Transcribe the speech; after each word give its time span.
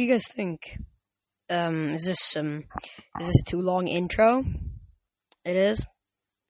what 0.00 0.06
do 0.06 0.12
you 0.12 0.14
guys 0.14 0.28
think? 0.28 0.78
Um, 1.50 1.90
is 1.90 2.04
this 2.06 2.34
um, 2.34 2.64
is 3.20 3.26
this 3.26 3.42
too 3.44 3.60
long 3.60 3.86
intro? 3.86 4.42
It 5.44 5.56
is. 5.56 5.84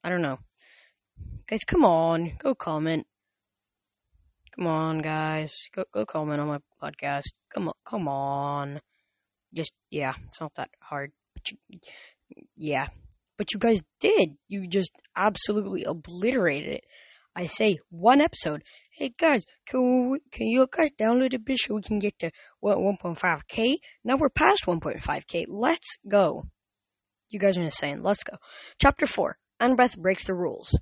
I 0.05 0.09
don't 0.09 0.23
know. 0.23 0.39
Guys, 1.49 1.65
come 1.67 1.85
on, 1.85 2.35
go 2.39 2.55
comment. 2.55 3.09
Come 4.55 4.69
on, 4.69 4.99
guys, 4.99 5.53
go 5.75 5.83
go 5.93 6.07
comment 6.07 6.41
on 6.41 6.47
my 6.47 6.59
podcast. 6.81 7.25
Come 7.53 7.67
on, 7.67 7.75
come 7.85 8.07
on. 8.07 8.81
Just 9.53 9.73
yeah, 9.91 10.15
it's 10.29 10.41
not 10.41 10.55
that 10.55 10.71
hard. 10.81 11.11
But 11.35 11.51
you, 11.51 11.81
yeah, 12.57 12.87
but 13.37 13.53
you 13.53 13.59
guys 13.59 13.83
did. 13.99 14.37
You 14.47 14.69
just 14.69 14.93
absolutely 15.17 15.83
obliterated 15.83 16.75
it. 16.75 16.85
I 17.35 17.47
say 17.47 17.81
one 17.91 18.21
episode. 18.21 18.63
Hey 19.01 19.15
guys, 19.19 19.47
can 19.67 20.11
we, 20.11 20.19
can 20.31 20.47
you 20.49 20.69
guys 20.71 20.91
download 20.91 21.33
a 21.33 21.39
bit 21.39 21.57
so 21.59 21.75
we 21.75 21.81
can 21.81 21.99
get 21.99 22.19
to 22.19 22.31
what 22.61 22.77
1.5k? 22.77 23.77
Now 24.05 24.17
we're 24.19 24.29
past 24.29 24.67
1.5k. 24.67 25.47
Let's 25.49 25.97
go. 26.07 26.45
You 27.31 27.39
guys 27.39 27.57
are 27.57 27.63
insane. 27.63 28.03
Let's 28.03 28.23
go. 28.23 28.37
Chapter 28.79 29.07
four. 29.07 29.39
Annabeth 29.59 29.97
breaks 29.97 30.25
the 30.25 30.35
rules. 30.35 30.79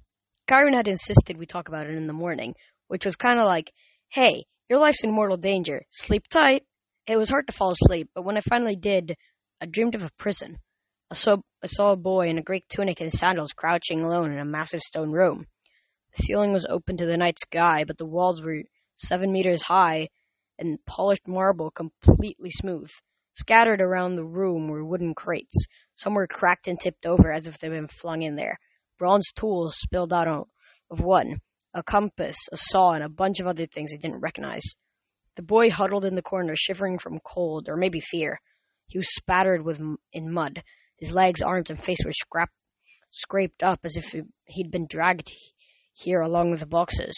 Chiron 0.50 0.73
had 0.73 0.88
insisted 0.88 1.36
we 1.36 1.46
talk 1.46 1.68
about 1.68 1.86
it 1.86 1.95
in 1.95 2.09
the 2.09 2.12
morning, 2.12 2.56
which 2.88 3.06
was 3.06 3.14
kind 3.14 3.38
of 3.38 3.46
like, 3.46 3.70
"Hey, 4.09 4.46
your 4.68 4.80
life's 4.80 5.04
in 5.04 5.12
mortal 5.12 5.37
danger. 5.37 5.84
Sleep 5.92 6.26
tight." 6.26 6.64
It 7.06 7.18
was 7.18 7.30
hard 7.30 7.46
to 7.46 7.52
fall 7.52 7.70
asleep, 7.70 8.10
but 8.16 8.24
when 8.24 8.37
I 8.37 8.40
finally 8.40 8.74
did, 8.74 9.14
I 9.60 9.66
dreamed 9.66 9.95
of 9.95 10.02
a 10.02 10.10
prison. 10.18 10.59
I 11.09 11.15
saw, 11.15 11.37
I 11.62 11.68
saw 11.68 11.93
a 11.93 11.96
boy 11.96 12.26
in 12.26 12.38
a 12.38 12.43
Greek 12.43 12.66
tunic 12.68 13.00
and 13.00 13.12
sandals 13.12 13.52
crouching 13.52 14.00
alone 14.00 14.32
in 14.32 14.40
a 14.40 14.45
massive 14.45 14.80
stone 14.80 15.12
room. 15.12 15.46
The 16.14 16.23
ceiling 16.23 16.52
was 16.52 16.66
open 16.68 16.96
to 16.96 17.06
the 17.06 17.16
night 17.16 17.38
sky, 17.38 17.84
but 17.87 17.98
the 17.98 18.06
walls 18.06 18.42
were 18.42 18.62
seven 18.96 19.32
meters 19.32 19.62
high 19.62 20.09
and 20.59 20.84
polished 20.87 21.28
marble 21.28 21.70
completely 21.70 22.50
smooth. 22.50 22.90
Scattered 23.34 23.80
around 23.80 24.16
the 24.16 24.24
room 24.24 24.68
were 24.68 24.84
wooden 24.84 25.15
crates. 25.15 25.54
Some 25.95 26.15
were 26.15 26.26
cracked 26.26 26.66
and 26.66 26.78
tipped 26.78 27.06
over 27.06 27.30
as 27.30 27.46
if 27.46 27.59
they'd 27.59 27.68
been 27.68 27.87
flung 27.87 28.23
in 28.23 28.34
there. 28.34 28.59
Bronze 28.98 29.30
tools 29.34 29.76
spilled 29.78 30.12
out 30.12 30.26
of 30.26 31.00
one 31.00 31.40
a 31.74 31.82
compass, 31.82 32.37
a 32.50 32.56
saw, 32.56 32.93
and 32.93 33.04
a 33.04 33.09
bunch 33.09 33.40
of 33.40 33.46
other 33.46 33.66
things 33.66 33.93
he 33.93 33.98
didn't 33.98 34.20
recognize. 34.20 34.65
The 35.37 35.43
boy 35.43 35.70
huddled 35.70 36.04
in 36.04 36.16
the 36.16 36.22
corner, 36.22 36.54
shivering 36.56 36.98
from 36.98 37.20
cold 37.20 37.68
or 37.68 37.76
maybe 37.76 38.00
fear. 38.00 38.40
He 38.87 38.98
was 38.98 39.15
spattered 39.15 39.62
with 39.62 39.80
in 40.12 40.32
mud. 40.32 40.62
His 40.96 41.12
legs, 41.12 41.43
arms, 41.43 41.70
and 41.70 41.80
face 41.80 42.04
were 42.04 42.12
scrap, 42.12 42.50
scraped 43.10 43.62
up 43.62 43.80
as 43.84 43.96
if 43.96 44.15
he'd 44.46 44.70
been 44.70 44.87
dragged 44.88 45.32
here 45.99 46.21
along 46.21 46.51
with 46.51 46.60
the 46.60 46.66
boxes. 46.66 47.15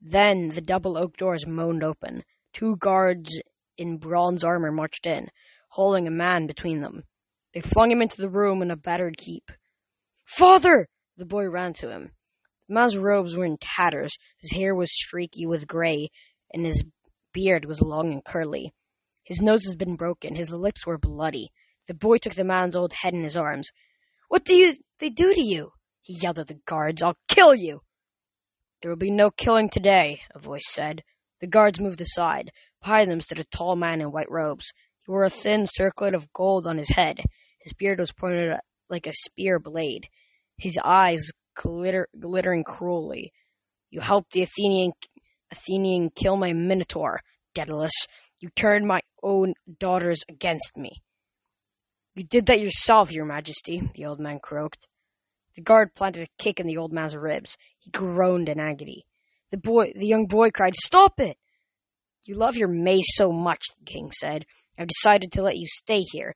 Then 0.00 0.50
the 0.50 0.60
double 0.60 0.96
oak 0.98 1.16
doors 1.16 1.46
moaned 1.46 1.82
open. 1.82 2.24
Two 2.52 2.76
guards 2.76 3.40
in 3.78 3.98
bronze 3.98 4.44
armor 4.44 4.70
marched 4.70 5.06
in, 5.06 5.28
holding 5.70 6.06
a 6.06 6.10
man 6.10 6.46
between 6.46 6.80
them. 6.80 7.04
They 7.54 7.60
flung 7.60 7.90
him 7.90 8.02
into 8.02 8.20
the 8.20 8.28
room 8.28 8.62
in 8.62 8.70
a 8.70 8.76
battered 8.76 9.20
heap. 9.20 9.50
Father! 10.26 10.88
The 11.16 11.24
boy 11.24 11.48
ran 11.48 11.72
to 11.74 11.88
him. 11.88 12.12
The 12.68 12.74
man's 12.74 12.98
robes 12.98 13.34
were 13.36 13.44
in 13.44 13.56
tatters, 13.58 14.16
his 14.38 14.52
hair 14.52 14.74
was 14.74 14.92
streaky 14.92 15.46
with 15.46 15.66
gray, 15.66 16.10
and 16.52 16.66
his 16.66 16.84
beard 17.32 17.64
was 17.64 17.80
long 17.80 18.12
and 18.12 18.24
curly. 18.24 18.74
His 19.22 19.40
nose 19.40 19.64
had 19.64 19.78
been 19.78 19.96
broken, 19.96 20.34
his 20.34 20.52
lips 20.52 20.86
were 20.86 20.98
bloody. 20.98 21.50
The 21.86 21.94
boy 21.94 22.18
took 22.18 22.34
the 22.34 22.44
man's 22.44 22.76
old 22.76 22.92
head 22.92 23.14
in 23.14 23.22
his 23.22 23.36
arms. 23.36 23.70
What 24.28 24.44
do 24.44 24.54
you 24.54 24.74
they 24.98 25.10
do 25.10 25.32
to 25.32 25.42
you? 25.42 25.72
He 26.02 26.18
yelled 26.20 26.38
at 26.38 26.48
the 26.48 26.60
guards. 26.66 27.02
I'll 27.02 27.16
kill 27.28 27.54
you! 27.54 27.82
There 28.80 28.90
will 28.90 28.96
be 28.96 29.10
no 29.10 29.30
killing 29.30 29.68
today, 29.70 30.22
a 30.34 30.38
voice 30.38 30.68
said. 30.68 31.02
The 31.40 31.46
guards 31.46 31.80
moved 31.80 32.00
aside. 32.00 32.50
Behind 32.82 33.10
them 33.10 33.20
stood 33.20 33.40
a 33.40 33.44
tall 33.44 33.76
man 33.76 34.00
in 34.00 34.12
white 34.12 34.30
robes. 34.30 34.66
He 35.04 35.10
wore 35.10 35.24
a 35.24 35.30
thin 35.30 35.66
circlet 35.66 36.14
of 36.14 36.32
gold 36.32 36.66
on 36.66 36.78
his 36.78 36.90
head. 36.90 37.20
His 37.60 37.72
beard 37.72 37.98
was 37.98 38.12
pointed 38.12 38.58
like 38.88 39.06
a 39.06 39.12
spear 39.12 39.58
blade, 39.58 40.08
his 40.56 40.78
eyes 40.84 41.30
glitter, 41.56 42.08
glittering 42.18 42.64
cruelly. 42.64 43.32
You 43.90 44.00
helped 44.00 44.32
the 44.32 44.42
Athenian 44.42 44.92
Athenian 45.50 46.10
kill 46.10 46.36
my 46.36 46.52
Minotaur, 46.52 47.20
Daedalus. 47.54 48.06
You 48.40 48.50
turned 48.54 48.86
my 48.86 49.00
own 49.22 49.54
daughters 49.78 50.22
against 50.28 50.76
me. 50.76 51.02
You 52.14 52.24
did 52.24 52.46
that 52.46 52.60
yourself, 52.60 53.12
your 53.12 53.24
majesty, 53.24 53.90
the 53.94 54.06
old 54.06 54.20
man 54.20 54.40
croaked. 54.42 54.86
The 55.56 55.62
guard 55.62 55.94
planted 55.94 56.22
a 56.22 56.42
kick 56.42 56.60
in 56.60 56.66
the 56.66 56.76
old 56.76 56.92
man's 56.92 57.16
ribs. 57.16 57.56
He 57.78 57.90
groaned 57.90 58.48
in 58.48 58.60
agony. 58.60 59.06
The 59.50 59.56
boy, 59.56 59.92
the 59.96 60.06
young 60.06 60.26
boy 60.26 60.50
cried, 60.50 60.76
Stop 60.76 61.18
it! 61.18 61.38
You 62.26 62.34
love 62.34 62.56
your 62.56 62.68
maze 62.68 63.06
so 63.14 63.32
much, 63.32 63.64
the 63.78 63.84
king 63.84 64.10
said. 64.12 64.44
I've 64.78 64.88
decided 64.88 65.32
to 65.32 65.42
let 65.42 65.56
you 65.56 65.66
stay 65.66 66.02
here. 66.12 66.34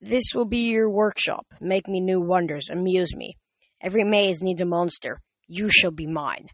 This 0.00 0.34
will 0.34 0.44
be 0.44 0.68
your 0.68 0.90
workshop. 0.90 1.46
Make 1.60 1.88
me 1.88 2.00
new 2.00 2.20
wonders. 2.20 2.68
Amuse 2.70 3.16
me. 3.16 3.36
Every 3.80 4.04
maze 4.04 4.42
needs 4.42 4.60
a 4.60 4.66
monster. 4.66 5.22
You 5.48 5.70
shall 5.70 5.90
be 5.90 6.06
mine. 6.06 6.48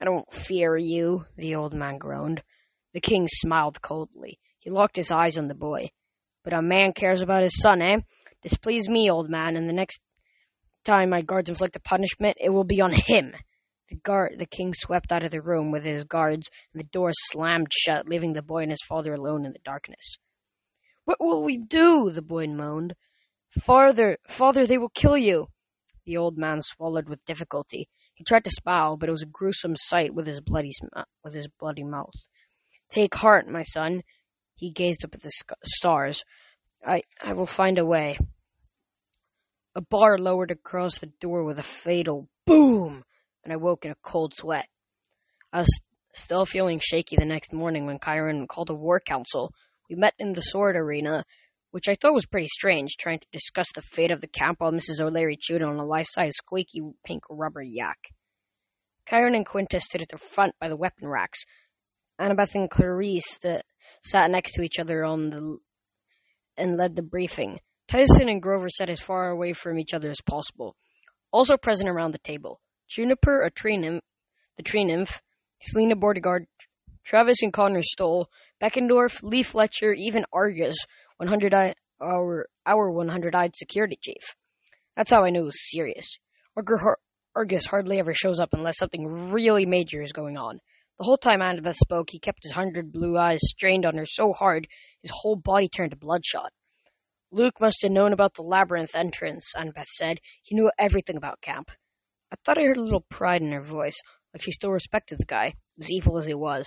I 0.00 0.04
don't 0.04 0.32
fear 0.32 0.76
you, 0.76 1.26
the 1.36 1.54
old 1.54 1.74
man 1.74 1.98
groaned. 1.98 2.42
The 2.92 3.00
king 3.00 3.28
smiled 3.30 3.80
coldly. 3.82 4.40
He 4.58 4.70
locked 4.70 4.96
his 4.96 5.12
eyes 5.12 5.38
on 5.38 5.46
the 5.46 5.54
boy. 5.54 5.90
But 6.42 6.54
a 6.54 6.62
man 6.62 6.92
cares 6.92 7.20
about 7.20 7.42
his 7.42 7.60
son, 7.60 7.82
eh? 7.82 7.98
Displease 8.42 8.88
me, 8.88 9.10
old 9.10 9.28
man, 9.28 9.56
and 9.56 9.68
the 9.68 9.72
next 9.72 10.00
time 10.88 11.10
my 11.10 11.22
guards 11.22 11.50
inflict 11.50 11.76
a 11.76 11.80
punishment, 11.80 12.36
it 12.40 12.50
will 12.50 12.64
be 12.64 12.80
on 12.80 12.92
him. 12.92 13.34
The 13.90 13.96
guard, 13.96 14.34
the 14.38 14.46
king 14.46 14.74
swept 14.74 15.12
out 15.12 15.24
of 15.24 15.30
the 15.30 15.40
room 15.40 15.70
with 15.70 15.84
his 15.84 16.04
guards, 16.04 16.48
and 16.72 16.82
the 16.82 16.88
door 16.88 17.10
slammed 17.12 17.68
shut, 17.70 18.08
leaving 18.08 18.32
the 18.32 18.42
boy 18.42 18.62
and 18.62 18.70
his 18.70 18.82
father 18.88 19.14
alone 19.14 19.46
in 19.46 19.52
the 19.52 19.58
darkness. 19.64 20.18
What 21.04 21.20
will 21.20 21.42
we 21.42 21.56
do? 21.56 22.10
the 22.10 22.22
boy 22.22 22.46
moaned. 22.46 22.94
Father, 23.62 24.18
father, 24.28 24.66
they 24.66 24.76
will 24.76 24.90
kill 24.90 25.16
you. 25.16 25.46
The 26.04 26.18
old 26.18 26.36
man 26.36 26.60
swallowed 26.60 27.08
with 27.08 27.24
difficulty. 27.24 27.88
He 28.14 28.24
tried 28.24 28.44
to 28.44 28.50
smile, 28.50 28.96
but 28.96 29.08
it 29.08 29.12
was 29.12 29.22
a 29.22 29.26
gruesome 29.26 29.76
sight 29.76 30.12
with 30.12 30.26
his 30.26 30.40
bloody 30.40 30.70
uh, 30.94 31.04
with 31.24 31.34
his 31.34 31.48
bloody 31.48 31.84
mouth. 31.84 32.14
Take 32.90 33.14
heart, 33.14 33.48
my 33.48 33.62
son. 33.62 34.02
He 34.54 34.70
gazed 34.70 35.04
up 35.04 35.14
at 35.14 35.22
the 35.22 35.30
stars. 35.64 36.24
I 36.86 37.02
I 37.22 37.32
will 37.32 37.46
find 37.46 37.78
a 37.78 37.86
way. 37.86 38.18
A 39.74 39.80
bar 39.80 40.18
lowered 40.18 40.50
across 40.50 40.98
the 40.98 41.12
door 41.20 41.44
with 41.44 41.58
a 41.58 41.62
fatal 41.62 42.28
boom, 42.46 43.04
and 43.44 43.52
I 43.52 43.56
woke 43.56 43.84
in 43.84 43.92
a 43.92 43.96
cold 44.02 44.34
sweat. 44.34 44.66
I 45.52 45.58
was 45.58 45.80
still 46.14 46.44
feeling 46.44 46.80
shaky 46.82 47.16
the 47.16 47.24
next 47.24 47.52
morning 47.52 47.86
when 47.86 47.98
Chiron 48.02 48.46
called 48.46 48.70
a 48.70 48.74
war 48.74 48.98
council. 48.98 49.52
We 49.88 49.96
met 49.96 50.14
in 50.18 50.32
the 50.32 50.40
sword 50.40 50.74
arena, 50.74 51.24
which 51.70 51.88
I 51.88 51.94
thought 51.94 52.14
was 52.14 52.26
pretty 52.26 52.48
strange, 52.48 52.96
trying 52.98 53.20
to 53.20 53.26
discuss 53.30 53.66
the 53.74 53.82
fate 53.82 54.10
of 54.10 54.20
the 54.20 54.26
camp 54.26 54.60
while 54.60 54.72
Mrs. 54.72 55.00
O'Leary 55.00 55.38
chewed 55.40 55.62
on 55.62 55.76
a 55.76 55.84
life-size 55.84 56.36
squeaky 56.36 56.80
pink 57.04 57.22
rubber 57.30 57.62
yak. 57.62 57.98
Chiron 59.08 59.34
and 59.34 59.46
Quintus 59.46 59.84
stood 59.84 60.02
at 60.02 60.08
the 60.08 60.18
front 60.18 60.54
by 60.60 60.68
the 60.68 60.76
weapon 60.76 61.08
racks. 61.08 61.44
Annabeth 62.18 62.54
and 62.54 62.70
Clarisse 62.70 63.38
sat 64.02 64.30
next 64.30 64.52
to 64.52 64.62
each 64.62 64.78
other 64.78 65.04
on 65.04 65.30
the 65.30 65.58
and 66.56 66.76
led 66.76 66.96
the 66.96 67.02
briefing. 67.02 67.60
Tyson 67.88 68.28
and 68.28 68.42
Grover 68.42 68.68
sat 68.68 68.90
as 68.90 69.00
far 69.00 69.30
away 69.30 69.54
from 69.54 69.78
each 69.78 69.94
other 69.94 70.10
as 70.10 70.20
possible. 70.20 70.76
Also 71.32 71.56
present 71.56 71.88
around 71.88 72.12
the 72.12 72.18
table, 72.18 72.60
Juniper, 72.88 73.42
a 73.42 73.50
tree 73.50 73.76
nymph, 73.76 74.02
the 74.56 74.62
tree 74.62 74.84
nymph, 74.84 75.22
Selena 75.62 75.96
Beauregard, 75.96 76.46
Travis 77.04 77.42
and 77.42 77.52
Connor 77.52 77.82
Stoll, 77.82 78.28
Beckendorf, 78.62 79.22
Lee 79.22 79.42
Fletcher, 79.42 79.94
even 79.94 80.24
Argus, 80.32 80.76
100 81.16 81.54
our 82.00 82.46
our 82.66 82.92
100-eyed 82.92 83.56
security 83.56 83.98
chief. 84.00 84.36
That's 84.94 85.10
how 85.10 85.24
I 85.24 85.30
knew 85.30 85.40
it 85.40 85.46
was 85.46 85.70
serious. 85.70 86.18
Argus 87.34 87.66
hardly 87.66 87.98
ever 87.98 88.12
shows 88.12 88.38
up 88.38 88.50
unless 88.52 88.78
something 88.78 89.30
really 89.30 89.64
major 89.64 90.02
is 90.02 90.12
going 90.12 90.36
on. 90.36 90.60
The 90.98 91.04
whole 91.04 91.16
time 91.16 91.40
Annabeth 91.40 91.76
spoke, 91.76 92.10
he 92.10 92.18
kept 92.18 92.42
his 92.42 92.52
hundred 92.52 92.92
blue 92.92 93.16
eyes 93.16 93.40
strained 93.42 93.86
on 93.86 93.96
her 93.96 94.04
so 94.04 94.32
hard 94.32 94.66
his 95.00 95.12
whole 95.14 95.36
body 95.36 95.68
turned 95.68 95.98
bloodshot. 95.98 96.52
Luke 97.30 97.60
must 97.60 97.82
have 97.82 97.92
known 97.92 98.12
about 98.12 98.34
the 98.34 98.42
labyrinth 98.42 98.96
entrance, 98.96 99.52
Annabeth 99.54 99.88
said. 99.96 100.18
He 100.42 100.54
knew 100.54 100.70
everything 100.78 101.16
about 101.16 101.42
camp. 101.42 101.70
I 102.32 102.36
thought 102.44 102.58
I 102.58 102.62
heard 102.62 102.78
a 102.78 102.82
little 102.82 103.04
pride 103.10 103.42
in 103.42 103.52
her 103.52 103.62
voice, 103.62 103.98
like 104.32 104.42
she 104.42 104.52
still 104.52 104.70
respected 104.70 105.18
the 105.18 105.26
guy, 105.26 105.54
as 105.78 105.90
evil 105.90 106.18
as 106.18 106.26
he 106.26 106.34
was. 106.34 106.66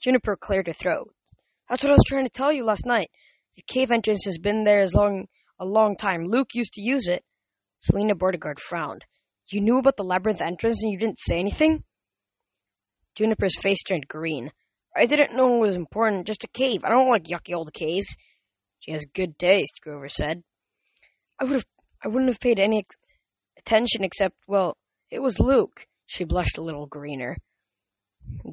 Juniper 0.00 0.36
cleared 0.36 0.66
her 0.66 0.72
throat. 0.72 1.14
That's 1.68 1.84
what 1.84 1.92
I 1.92 1.94
was 1.94 2.04
trying 2.06 2.26
to 2.26 2.32
tell 2.32 2.52
you 2.52 2.64
last 2.64 2.84
night. 2.84 3.10
The 3.54 3.62
cave 3.66 3.90
entrance 3.90 4.24
has 4.24 4.38
been 4.38 4.64
there 4.64 4.80
as 4.80 4.94
long 4.94 5.26
a 5.58 5.64
long 5.64 5.96
time. 5.96 6.26
Luke 6.26 6.50
used 6.54 6.72
to 6.74 6.82
use 6.82 7.06
it. 7.06 7.22
Selena 7.78 8.14
Beauregard 8.14 8.58
frowned. 8.58 9.04
You 9.50 9.60
knew 9.60 9.78
about 9.78 9.96
the 9.96 10.04
labyrinth 10.04 10.40
entrance 10.40 10.82
and 10.82 10.92
you 10.92 10.98
didn't 10.98 11.18
say 11.18 11.38
anything? 11.38 11.84
Juniper's 13.14 13.58
face 13.58 13.82
turned 13.82 14.08
green. 14.08 14.50
I 14.96 15.04
didn't 15.04 15.36
know 15.36 15.56
it 15.56 15.60
was 15.60 15.76
important, 15.76 16.26
just 16.26 16.44
a 16.44 16.48
cave. 16.48 16.80
I 16.84 16.90
don't 16.90 17.08
like 17.08 17.24
yucky 17.24 17.54
old 17.54 17.72
caves. 17.72 18.16
She 18.82 18.92
has 18.92 19.06
good 19.06 19.38
taste, 19.38 19.80
Grover 19.80 20.08
said. 20.08 20.42
I 21.38 21.44
would 21.44 21.54
have, 21.54 21.66
I 22.04 22.08
wouldn't 22.08 22.30
have 22.30 22.40
paid 22.40 22.58
any 22.58 22.84
attention 23.56 24.02
except, 24.02 24.34
well, 24.46 24.76
it 25.10 25.22
was 25.22 25.38
Luke. 25.38 25.86
She 26.06 26.24
blushed 26.24 26.58
a 26.58 26.62
little 26.62 26.86
greener. 26.86 27.36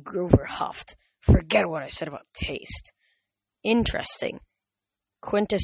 Grover 0.04 0.46
huffed. 0.48 0.96
Forget 1.20 1.68
what 1.68 1.84
I 1.84 1.90
said 1.90 2.08
about 2.08 2.28
taste. 2.34 2.92
Interesting. 3.64 4.40
Quintus 5.22 5.64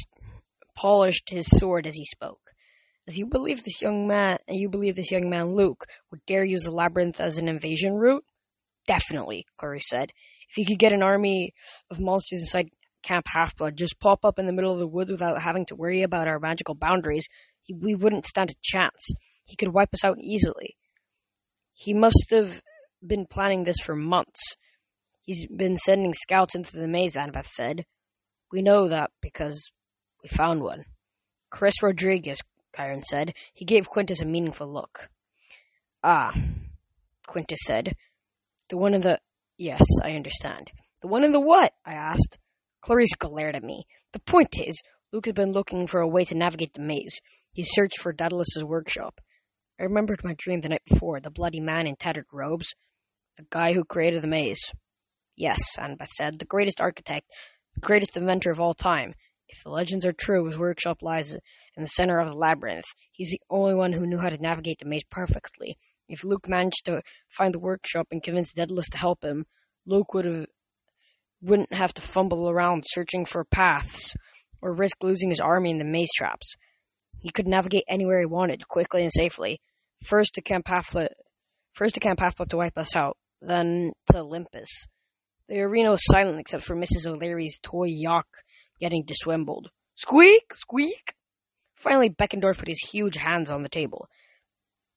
polished 0.74 1.30
his 1.30 1.46
sword 1.46 1.86
as 1.86 1.94
he 1.94 2.04
spoke. 2.04 2.40
As 3.08 3.16
you 3.18 3.26
believe 3.26 3.62
this 3.62 3.80
young 3.80 4.06
man, 4.06 4.38
and 4.48 4.58
you 4.58 4.68
believe 4.68 4.96
this 4.96 5.12
young 5.12 5.30
man 5.30 5.54
Luke 5.54 5.86
would 6.10 6.26
dare 6.26 6.44
use 6.44 6.64
the 6.64 6.72
labyrinth 6.72 7.20
as 7.20 7.38
an 7.38 7.48
invasion 7.48 7.94
route? 7.94 8.24
Definitely, 8.86 9.46
Clarisse 9.60 9.88
said. 9.88 10.10
If 10.48 10.56
he 10.56 10.64
could 10.64 10.78
get 10.78 10.92
an 10.92 11.02
army 11.02 11.54
of 11.90 12.00
monsters 12.00 12.40
inside 12.40 12.70
Camp 13.06 13.26
Half 13.28 13.56
Blood, 13.56 13.76
just 13.76 14.00
pop 14.00 14.24
up 14.24 14.38
in 14.38 14.46
the 14.46 14.52
middle 14.52 14.72
of 14.72 14.80
the 14.80 14.86
woods 14.86 15.12
without 15.12 15.40
having 15.40 15.64
to 15.66 15.76
worry 15.76 16.02
about 16.02 16.26
our 16.26 16.40
magical 16.40 16.74
boundaries, 16.74 17.28
he, 17.62 17.72
we 17.72 17.94
wouldn't 17.94 18.26
stand 18.26 18.50
a 18.50 18.54
chance. 18.62 19.10
He 19.44 19.54
could 19.54 19.68
wipe 19.68 19.94
us 19.94 20.04
out 20.04 20.18
easily. 20.20 20.76
He 21.72 21.94
must 21.94 22.26
have 22.30 22.62
been 23.06 23.26
planning 23.26 23.62
this 23.62 23.78
for 23.78 23.94
months. 23.94 24.56
He's 25.22 25.46
been 25.46 25.76
sending 25.76 26.14
scouts 26.14 26.56
into 26.56 26.76
the 26.76 26.88
maze, 26.88 27.16
Annabeth 27.16 27.46
said. 27.46 27.84
We 28.50 28.60
know 28.60 28.88
that 28.88 29.10
because 29.20 29.70
we 30.22 30.28
found 30.28 30.62
one. 30.62 30.84
Chris 31.48 31.82
Rodriguez, 31.82 32.40
Chiron 32.74 33.04
said. 33.04 33.34
He 33.54 33.64
gave 33.64 33.88
Quintus 33.88 34.20
a 34.20 34.24
meaningful 34.24 34.72
look. 34.72 35.08
Ah, 36.02 36.34
Quintus 37.26 37.60
said. 37.64 37.94
The 38.68 38.76
one 38.76 38.94
in 38.94 39.02
the. 39.02 39.20
Yes, 39.56 39.82
I 40.02 40.12
understand. 40.12 40.72
The 41.02 41.08
one 41.08 41.22
in 41.22 41.32
the 41.32 41.40
what? 41.40 41.72
I 41.84 41.94
asked. 41.94 42.38
Clarisse 42.86 43.18
glared 43.18 43.56
at 43.56 43.64
me. 43.64 43.84
The 44.12 44.20
point 44.20 44.54
is, 44.64 44.80
Luke 45.12 45.26
had 45.26 45.34
been 45.34 45.50
looking 45.50 45.88
for 45.88 46.00
a 46.00 46.06
way 46.06 46.22
to 46.24 46.36
navigate 46.36 46.72
the 46.72 46.82
maze. 46.82 47.18
He 47.52 47.64
searched 47.64 47.98
for 47.98 48.12
Daedalus's 48.12 48.62
workshop. 48.62 49.20
I 49.80 49.82
remembered 49.82 50.20
my 50.22 50.36
dream 50.38 50.60
the 50.60 50.68
night 50.68 50.84
before, 50.88 51.18
the 51.18 51.30
bloody 51.30 51.58
man 51.58 51.88
in 51.88 51.96
tattered 51.96 52.26
robes. 52.32 52.74
The 53.38 53.46
guy 53.50 53.72
who 53.72 53.82
created 53.82 54.22
the 54.22 54.28
maze. 54.28 54.60
Yes, 55.34 55.58
Annabeth 55.76 56.10
said, 56.16 56.38
the 56.38 56.44
greatest 56.44 56.80
architect, 56.80 57.26
the 57.74 57.80
greatest 57.80 58.16
inventor 58.16 58.52
of 58.52 58.60
all 58.60 58.72
time. 58.72 59.14
If 59.48 59.64
the 59.64 59.70
legends 59.70 60.06
are 60.06 60.12
true, 60.12 60.46
his 60.46 60.56
workshop 60.56 61.02
lies 61.02 61.34
in 61.34 61.82
the 61.82 61.88
center 61.88 62.20
of 62.20 62.28
the 62.28 62.38
labyrinth. 62.38 62.86
He's 63.10 63.30
the 63.30 63.40
only 63.50 63.74
one 63.74 63.94
who 63.94 64.06
knew 64.06 64.18
how 64.18 64.28
to 64.28 64.40
navigate 64.40 64.78
the 64.78 64.88
maze 64.88 65.04
perfectly. 65.10 65.76
If 66.08 66.22
Luke 66.22 66.48
managed 66.48 66.84
to 66.84 67.02
find 67.28 67.52
the 67.52 67.58
workshop 67.58 68.06
and 68.12 68.22
convince 68.22 68.52
Daedalus 68.52 68.88
to 68.90 68.98
help 68.98 69.24
him, 69.24 69.46
Luke 69.84 70.14
would 70.14 70.24
have 70.24 70.46
wouldn't 71.42 71.72
have 71.72 71.92
to 71.94 72.02
fumble 72.02 72.48
around 72.48 72.84
searching 72.86 73.24
for 73.24 73.44
paths 73.44 74.14
or 74.62 74.74
risk 74.74 75.02
losing 75.02 75.30
his 75.30 75.40
army 75.40 75.70
in 75.70 75.78
the 75.78 75.84
maze 75.84 76.10
traps. 76.16 76.54
He 77.20 77.30
could 77.30 77.46
navigate 77.46 77.84
anywhere 77.88 78.20
he 78.20 78.26
wanted, 78.26 78.68
quickly 78.68 79.02
and 79.02 79.12
safely. 79.12 79.60
First 80.04 80.34
to 80.34 80.42
Camp 80.42 80.68
Half-Blood, 80.68 81.08
first 81.72 81.94
to 81.94 82.00
Camp 82.00 82.20
Half-Blood 82.20 82.50
to 82.50 82.56
wipe 82.56 82.78
us 82.78 82.94
out, 82.94 83.16
then 83.40 83.92
to 84.10 84.18
Olympus. 84.18 84.68
The 85.48 85.60
arena 85.60 85.90
was 85.90 86.04
silent 86.04 86.40
except 86.40 86.64
for 86.64 86.76
Mrs. 86.76 87.06
O'Leary's 87.06 87.58
toy 87.62 87.86
yacht 87.86 88.26
getting 88.80 89.04
diswembled. 89.04 89.70
Squeak! 89.94 90.54
Squeak! 90.54 91.14
Finally, 91.74 92.10
Beckendorf 92.10 92.58
put 92.58 92.68
his 92.68 92.90
huge 92.90 93.16
hands 93.16 93.50
on 93.50 93.62
the 93.62 93.68
table. 93.68 94.08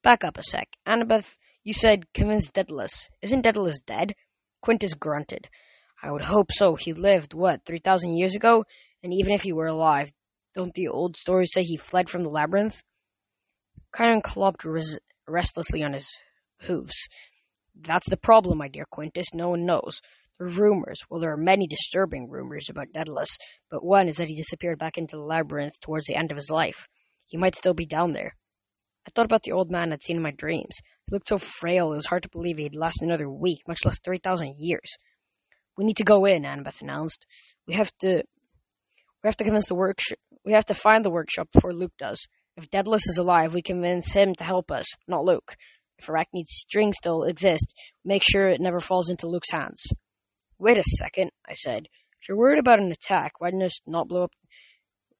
Back 0.02 0.24
up 0.24 0.38
a 0.38 0.44
sec. 0.44 0.70
Annabeth, 0.88 1.36
you 1.64 1.74
said 1.74 2.12
convince 2.14 2.50
Daedalus. 2.50 3.10
Isn't 3.22 3.42
Daedalus 3.42 3.80
dead? 3.80 4.16
Quintus 4.62 4.94
grunted. 4.94 5.50
I 6.02 6.12
would 6.12 6.24
hope 6.24 6.52
so. 6.52 6.76
He 6.76 6.94
lived, 6.94 7.34
what, 7.34 7.66
3,000 7.66 8.14
years 8.14 8.36
ago? 8.36 8.66
And 9.04 9.14
even 9.14 9.34
if 9.34 9.42
he 9.42 9.54
were 9.54 9.68
alive, 9.68 10.12
don't 10.56 10.74
the 10.74 10.88
old 10.88 11.18
stories 11.18 11.52
say 11.54 11.64
he 11.64 11.78
fled 11.78 12.10
from 12.10 12.24
the 12.24 12.30
labyrinth? 12.30 12.82
Chiron 13.96 14.22
clopped 14.22 14.64
res- 14.64 15.00
restlessly 15.28 15.84
on 15.84 15.94
his 15.94 16.08
hooves. 16.62 17.08
That's 17.76 18.10
the 18.10 18.18
problem, 18.18 18.58
my 18.58 18.68
dear 18.68 18.86
Quintus. 18.90 19.34
No 19.34 19.50
one 19.50 19.66
knows. 19.66 20.02
There 20.38 20.48
are 20.48 20.52
rumors. 20.52 21.00
Well, 21.10 21.20
there 21.20 21.34
are 21.34 21.38
many 21.38 21.68
disturbing 21.68 22.30
rumors 22.30 22.68
about 22.70 22.94
Daedalus, 22.94 23.38
but 23.70 23.84
one 23.84 24.08
is 24.08 24.18
that 24.18 24.30
he 24.30 24.36
disappeared 24.36 24.80
back 24.80 24.98
into 24.98 25.18
the 25.18 25.24
labyrinth 25.24 25.80
towards 25.82 26.06
the 26.06 26.16
end 26.16 26.32
of 26.32 26.38
his 26.38 26.50
life. 26.50 26.88
He 27.26 27.38
might 27.38 27.56
still 27.56 27.74
be 27.74 27.86
down 27.86 28.14
there. 28.14 28.36
I 29.08 29.12
thought 29.12 29.26
about 29.26 29.44
the 29.44 29.52
old 29.52 29.72
man 29.72 29.92
I'd 29.92 30.04
seen 30.04 30.18
in 30.18 30.24
my 30.24 30.32
dreams. 30.32 30.76
He 31.06 31.14
looked 31.14 31.30
so 31.30 31.38
frail, 31.38 31.92
it 31.92 31.96
was 31.96 32.08
hard 32.08 32.24
to 32.24 32.30
believe 32.30 32.58
he'd 32.58 32.76
last 32.76 33.02
another 33.02 33.30
week, 33.30 33.62
much 33.68 33.86
less 33.86 34.00
3,000 34.00 34.56
years. 34.58 34.98
We 35.80 35.86
need 35.86 35.96
to 35.96 36.04
go 36.04 36.26
in, 36.26 36.44
Annabeth 36.44 36.82
announced. 36.82 37.26
We 37.66 37.76
have 37.76 37.94
to 38.02 38.24
we 39.24 39.28
have 39.28 39.38
to 39.38 39.46
convince 39.46 39.70
the 39.70 39.76
workshop. 39.76 40.18
We 40.44 40.52
have 40.52 40.66
to 40.66 40.74
find 40.74 41.06
the 41.06 41.10
workshop 41.10 41.48
before 41.54 41.74
Luke 41.74 41.94
does. 41.98 42.20
If 42.58 42.70
Daedalus 42.70 43.08
is 43.08 43.18
alive, 43.18 43.54
we 43.54 43.62
convince 43.62 44.12
him 44.12 44.36
to 44.36 44.44
help 44.44 44.72
us, 44.72 44.86
not 45.08 45.24
Luke. 45.24 45.56
If 45.98 46.08
Arachne's 46.10 46.52
string 46.52 46.92
still 46.92 47.24
exists, 47.24 47.74
make 48.04 48.24
sure 48.24 48.50
it 48.50 48.60
never 48.60 48.82
falls 48.82 49.10
into 49.10 49.30
Luke's 49.30 49.52
hands. 49.52 49.82
Wait 50.58 50.78
a 50.78 50.84
second, 50.84 51.32
I 51.48 51.54
said. 51.54 51.88
If 52.20 52.28
you're 52.28 52.38
worried 52.38 52.60
about 52.60 52.82
an 52.82 52.92
attack, 52.92 53.40
why 53.40 53.52
not 53.52 53.62
just 53.62 53.84
not 53.88 54.10
blow 54.10 54.24
up? 54.24 54.34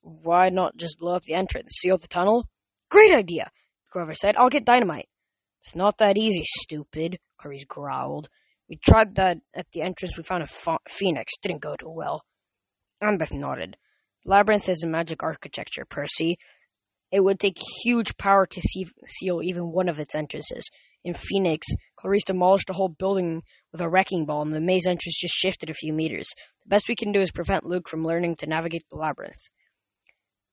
Why 0.02 0.50
not 0.50 0.76
just 0.76 1.00
blow 1.00 1.16
up 1.16 1.24
the 1.24 1.36
entrance, 1.36 1.70
seal 1.78 1.98
the 1.98 2.10
tunnel? 2.10 2.50
Great 2.90 3.14
idea, 3.14 3.50
Grover 3.92 4.14
said. 4.14 4.36
I'll 4.36 4.50
get 4.50 4.66
dynamite. 4.66 5.08
It's 5.62 5.74
not 5.74 6.00
that 6.00 6.18
easy, 6.18 6.42
stupid. 6.44 7.20
Clarisse 7.42 7.66
growled. 7.66 8.28
We 8.70 8.78
tried 8.78 9.16
that 9.16 9.38
at 9.56 9.66
the 9.72 9.82
entrance 9.82 10.16
we 10.16 10.24
found 10.24 10.44
a 10.44 10.78
phoenix. 10.88 11.34
Didn't 11.42 11.62
go 11.62 11.76
too 11.76 11.90
well. 11.90 12.24
Annabeth 13.02 13.32
nodded. 13.32 13.78
Labyrinth 14.26 14.70
is 14.70 14.84
a 14.84 14.88
magic 14.88 15.24
architecture, 15.24 15.86
Percy. 15.90 16.38
It 17.12 17.22
would 17.22 17.40
take 17.40 17.58
huge 17.84 18.16
power 18.18 18.46
to 18.46 18.62
seal 19.08 19.42
even 19.42 19.72
one 19.72 19.90
of 19.90 20.00
its 20.00 20.14
entrances. 20.14 20.70
In 21.04 21.14
Phoenix, 21.14 21.66
Clarisse 21.98 22.26
demolished 22.26 22.70
a 22.70 22.74
whole 22.74 22.90
building 22.90 23.42
with 23.72 23.82
a 23.82 23.90
wrecking 23.90 24.26
ball, 24.26 24.42
and 24.42 24.54
the 24.54 24.60
maze 24.60 24.86
entrance 24.86 25.18
just 25.18 25.34
shifted 25.34 25.70
a 25.70 25.74
few 25.74 25.94
meters. 25.94 26.28
The 26.64 26.70
best 26.70 26.90
we 26.90 26.96
can 26.96 27.12
do 27.12 27.22
is 27.22 27.32
prevent 27.32 27.66
Luke 27.66 27.88
from 27.88 28.06
learning 28.06 28.36
to 28.38 28.48
navigate 28.48 28.84
the 28.92 28.98
labyrinth. 28.98 29.50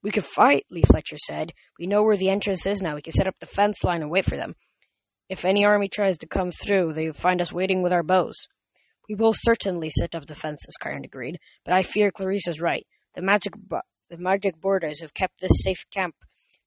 We 0.02 0.12
could 0.12 0.24
fight, 0.24 0.64
Lee 0.70 0.84
Fletcher 0.84 1.16
said. 1.26 1.52
We 1.78 1.86
know 1.86 2.02
where 2.04 2.16
the 2.16 2.30
entrance 2.30 2.64
is 2.64 2.80
now. 2.80 2.94
We 2.94 3.02
can 3.02 3.12
set 3.12 3.26
up 3.26 3.34
the 3.40 3.46
fence 3.46 3.82
line 3.82 4.02
and 4.02 4.10
wait 4.10 4.24
for 4.24 4.36
them. 4.36 4.54
If 5.28 5.44
any 5.44 5.64
army 5.64 5.88
tries 5.88 6.18
to 6.18 6.26
come 6.26 6.50
through, 6.50 6.92
they 6.92 7.10
find 7.10 7.40
us 7.40 7.52
waiting 7.52 7.82
with 7.82 7.92
our 7.92 8.02
bows. 8.02 8.48
We 9.08 9.14
will 9.14 9.32
certainly 9.34 9.90
set 9.90 10.14
up 10.14 10.26
defenses, 10.26 10.74
Chiron 10.82 11.04
agreed, 11.04 11.38
but 11.64 11.74
I 11.74 11.82
fear 11.82 12.10
Clarisse 12.10 12.48
is 12.48 12.60
right. 12.60 12.86
The 13.14 13.22
magic, 13.22 13.54
the 14.10 14.16
magic 14.18 14.60
borders 14.60 15.00
have 15.00 15.14
kept 15.14 15.40
this 15.40 15.62
safe 15.62 15.84
camp, 15.90 16.14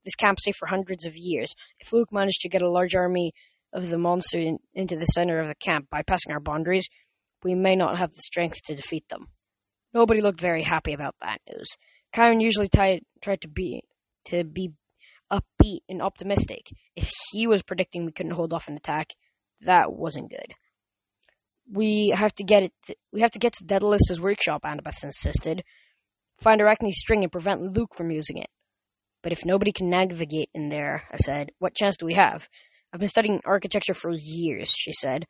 this 0.04 0.16
camp 0.16 0.40
safe 0.40 0.56
for 0.56 0.68
hundreds 0.68 1.06
of 1.06 1.16
years. 1.16 1.54
If 1.80 1.94
Luke 1.94 2.12
managed 2.12 2.42
to 2.42 2.50
get 2.50 2.62
a 2.62 2.70
large 2.70 2.96
army 2.96 3.34
of 3.72 3.90
the 3.90 3.98
monster 3.98 4.40
in, 4.40 4.60
into 4.74 4.98
the 4.98 5.06
center 5.06 5.40
of 5.40 5.48
the 5.48 5.56
camp, 5.56 5.88
bypassing 5.94 6.32
our 6.32 6.40
boundaries, 6.40 6.88
we 7.44 7.56
may 7.56 7.76
not 7.76 7.98
have 7.98 8.14
the 8.14 8.22
strength 8.22 8.64
to 8.66 8.76
defeat 8.76 9.08
them. 9.10 9.28
Nobody 9.94 10.22
looked 10.22 10.42
very 10.42 10.64
happy 10.64 10.94
about 10.94 11.16
that 11.22 11.42
news. 11.48 11.70
Chiron 12.14 12.42
usually 12.42 12.68
tried 12.68 13.02
to 13.42 13.48
be 13.48 13.84
to 14.26 14.44
be 14.44 14.72
upbeat 15.32 15.82
and 15.88 16.02
optimistic. 16.02 16.70
If 16.96 17.12
he 17.32 17.48
was 17.48 17.64
predicting 17.64 18.06
we 18.06 18.12
couldn't 18.12 18.34
hold 18.34 18.54
off 18.54 18.68
an 18.68 18.78
attack, 18.78 19.14
that 19.62 19.92
wasn't 19.92 20.30
good. 20.30 20.54
We 21.72 22.14
have 22.16 22.34
to 22.36 22.44
get 22.44 22.64
it. 22.64 22.74
To, 22.86 22.96
we 23.14 23.22
have 23.22 23.32
to 23.32 23.40
get 23.40 23.54
to 23.54 23.64
Daedalus's 23.64 24.20
workshop. 24.20 24.64
Annabeth 24.64 25.04
insisted 25.04 25.64
find 26.40 26.62
Arachne's 26.62 26.98
string 26.98 27.24
and 27.24 27.32
prevent 27.32 27.62
Luke 27.62 27.96
from 27.96 28.12
using 28.12 28.38
it. 28.38 28.50
But 29.22 29.32
if 29.32 29.46
nobody 29.46 29.72
can 29.72 29.90
navigate 29.90 30.50
in 30.54 30.70
there, 30.70 31.04
I 31.12 31.18
said, 31.18 31.52
what 31.60 31.76
chance 31.76 31.98
do 31.98 32.06
we 32.06 32.14
have? 32.14 32.48
I've 32.94 33.00
been 33.00 33.10
studying 33.10 33.42
architecture 33.46 33.94
for 33.94 34.12
years, 34.14 34.72
she 34.72 34.94
said. 34.94 35.26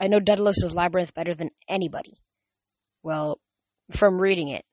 I 0.00 0.08
know 0.08 0.20
Daedalus's 0.20 0.74
labyrinth 0.74 1.14
better 1.14 1.34
than 1.34 1.50
anybody. 1.68 2.18
Well, 3.02 3.40
from 3.90 4.20
reading 4.20 4.48
it. 4.48 4.64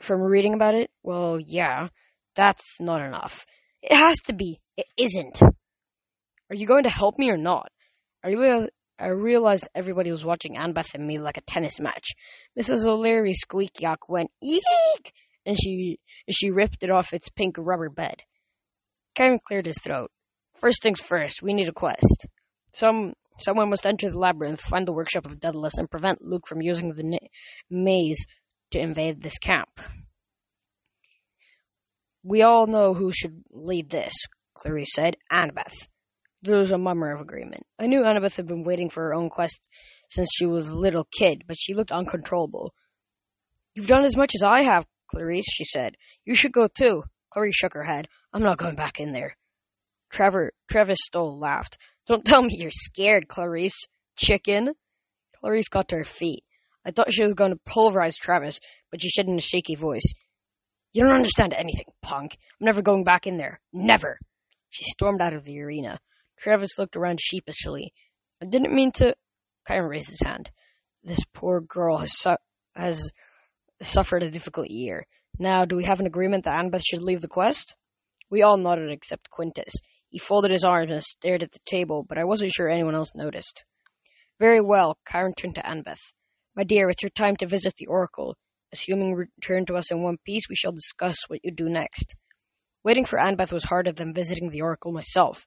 From 0.00 0.20
reading 0.20 0.54
about 0.54 0.74
it? 0.74 0.90
Well, 1.02 1.40
yeah. 1.40 1.88
That's 2.34 2.80
not 2.80 3.02
enough. 3.02 3.44
It 3.82 3.94
has 3.94 4.16
to 4.26 4.32
be. 4.32 4.60
It 4.76 4.86
isn't. 4.98 5.42
Are 5.42 6.56
you 6.56 6.66
going 6.66 6.84
to 6.84 6.90
help 6.90 7.18
me 7.18 7.30
or 7.30 7.36
not? 7.36 7.70
Are 8.22 8.30
you 8.30 8.68
I 8.98 9.08
realized 9.08 9.68
everybody 9.74 10.10
was 10.10 10.24
watching 10.24 10.54
Annabeth 10.54 10.94
and 10.94 11.06
me 11.06 11.18
like 11.18 11.36
a 11.36 11.42
tennis 11.42 11.80
match. 11.80 12.10
Mrs. 12.58 12.84
O'Leary's 12.84 13.40
squeak 13.40 13.80
yak 13.80 14.08
went 14.08 14.30
eek, 14.40 15.12
and 15.44 15.56
she 15.60 15.98
she 16.30 16.50
ripped 16.50 16.82
it 16.84 16.90
off 16.90 17.12
its 17.12 17.28
pink 17.28 17.56
rubber 17.58 17.88
bed. 17.88 18.22
Kevin 19.14 19.40
cleared 19.46 19.66
his 19.66 19.78
throat. 19.82 20.10
First 20.60 20.82
things 20.82 21.00
first, 21.00 21.42
we 21.42 21.52
need 21.52 21.68
a 21.68 21.72
quest. 21.72 22.26
Some 22.72 23.14
someone 23.40 23.70
must 23.70 23.86
enter 23.86 24.08
the 24.08 24.18
labyrinth, 24.18 24.60
find 24.60 24.86
the 24.86 24.92
workshop 24.92 25.26
of 25.26 25.40
Daedalus, 25.40 25.78
and 25.78 25.90
prevent 25.90 26.22
Luke 26.22 26.46
from 26.46 26.62
using 26.62 26.92
the 26.92 27.02
na- 27.02 27.28
maze 27.70 28.24
to 28.70 28.78
invade 28.78 29.22
this 29.22 29.38
camp. 29.38 29.80
We 32.24 32.42
all 32.42 32.66
know 32.66 32.94
who 32.94 33.10
should 33.12 33.42
lead 33.50 33.90
this, 33.90 34.14
Clarisse 34.56 34.92
said. 34.94 35.16
Annabeth. 35.30 35.88
There 36.42 36.56
was 36.56 36.70
a 36.70 36.78
murmur 36.78 37.12
of 37.12 37.20
agreement. 37.20 37.64
I 37.78 37.86
knew 37.86 38.02
Annabeth 38.02 38.36
had 38.36 38.46
been 38.46 38.64
waiting 38.64 38.90
for 38.90 39.02
her 39.04 39.14
own 39.14 39.30
quest 39.30 39.68
since 40.08 40.28
she 40.32 40.46
was 40.46 40.68
a 40.68 40.78
little 40.78 41.06
kid, 41.16 41.44
but 41.46 41.56
she 41.58 41.74
looked 41.74 41.92
uncontrollable. 41.92 42.74
You've 43.74 43.86
done 43.86 44.04
as 44.04 44.16
much 44.16 44.32
as 44.34 44.42
I 44.42 44.62
have, 44.62 44.86
Clarisse, 45.12 45.46
she 45.48 45.64
said. 45.64 45.96
You 46.24 46.34
should 46.34 46.52
go 46.52 46.68
too. 46.68 47.02
Clarisse 47.32 47.54
shook 47.54 47.74
her 47.74 47.84
head. 47.84 48.08
I'm 48.32 48.42
not 48.42 48.58
going 48.58 48.76
back 48.76 49.00
in 49.00 49.12
there. 49.12 49.36
Trevor, 50.10 50.52
Travis 50.70 50.98
Stoll 51.02 51.38
laughed. 51.38 51.78
Don't 52.06 52.24
tell 52.24 52.42
me 52.42 52.50
you're 52.58 52.70
scared, 52.70 53.28
Clarisse. 53.28 53.86
Chicken. 54.16 54.74
Clarisse 55.42 55.70
got 55.70 55.88
to 55.88 55.96
her 55.96 56.04
feet. 56.04 56.44
I 56.84 56.90
thought 56.90 57.12
she 57.12 57.22
was 57.22 57.34
going 57.34 57.52
to 57.52 57.60
pulverize 57.64 58.16
Travis, 58.16 58.60
but 58.90 59.00
she 59.00 59.10
said 59.10 59.26
in 59.26 59.36
a 59.36 59.40
shaky 59.40 59.74
voice, 59.74 60.12
You 60.92 61.04
don't 61.04 61.14
understand 61.14 61.54
anything, 61.54 61.86
punk. 62.02 62.36
I'm 62.60 62.66
never 62.66 62.82
going 62.82 63.04
back 63.04 63.26
in 63.26 63.38
there. 63.38 63.60
Never. 63.72 64.18
She 64.68 64.84
stormed 64.84 65.20
out 65.22 65.34
of 65.34 65.44
the 65.44 65.60
arena. 65.60 65.98
Travis 66.38 66.78
looked 66.78 66.96
around 66.96 67.20
sheepishly. 67.20 67.92
I 68.42 68.46
didn't 68.46 68.74
mean 68.74 68.92
to. 68.92 69.14
Chiron 69.66 69.88
raised 69.88 70.10
his 70.10 70.22
hand. 70.22 70.50
This 71.02 71.20
poor 71.32 71.60
girl 71.60 71.98
has 71.98 72.18
su- 72.18 72.36
has 72.74 73.10
suffered 73.80 74.22
a 74.22 74.30
difficult 74.30 74.68
year. 74.70 75.06
Now, 75.38 75.64
do 75.64 75.76
we 75.76 75.84
have 75.84 76.00
an 76.00 76.06
agreement 76.06 76.44
that 76.44 76.54
Annabeth 76.54 76.82
should 76.84 77.02
leave 77.02 77.20
the 77.20 77.28
quest? 77.28 77.74
We 78.30 78.42
all 78.42 78.56
nodded 78.56 78.90
except 78.90 79.30
Quintus. 79.30 79.72
He 80.08 80.18
folded 80.18 80.50
his 80.50 80.64
arms 80.64 80.90
and 80.90 81.02
stared 81.02 81.42
at 81.42 81.52
the 81.52 81.58
table, 81.66 82.04
but 82.06 82.18
I 82.18 82.24
wasn't 82.24 82.52
sure 82.52 82.68
anyone 82.68 82.94
else 82.94 83.14
noticed. 83.14 83.64
Very 84.38 84.60
well, 84.60 84.98
Chiron 85.10 85.32
turned 85.34 85.54
to 85.54 85.62
Annabeth. 85.62 86.14
My 86.54 86.64
dear, 86.64 86.90
it's 86.90 87.02
your 87.02 87.10
time 87.10 87.36
to 87.36 87.46
visit 87.46 87.74
the 87.76 87.86
Oracle. 87.86 88.36
Assuming 88.72 89.14
return 89.14 89.66
to 89.66 89.74
us 89.74 89.90
in 89.90 90.02
one 90.02 90.16
piece, 90.24 90.48
we 90.48 90.56
shall 90.56 90.72
discuss 90.72 91.16
what 91.28 91.40
you 91.42 91.50
do 91.50 91.68
next. 91.68 92.14
Waiting 92.84 93.04
for 93.04 93.18
Annabeth 93.18 93.52
was 93.52 93.64
harder 93.64 93.92
than 93.92 94.14
visiting 94.14 94.50
the 94.50 94.62
Oracle 94.62 94.92
myself. 94.92 95.44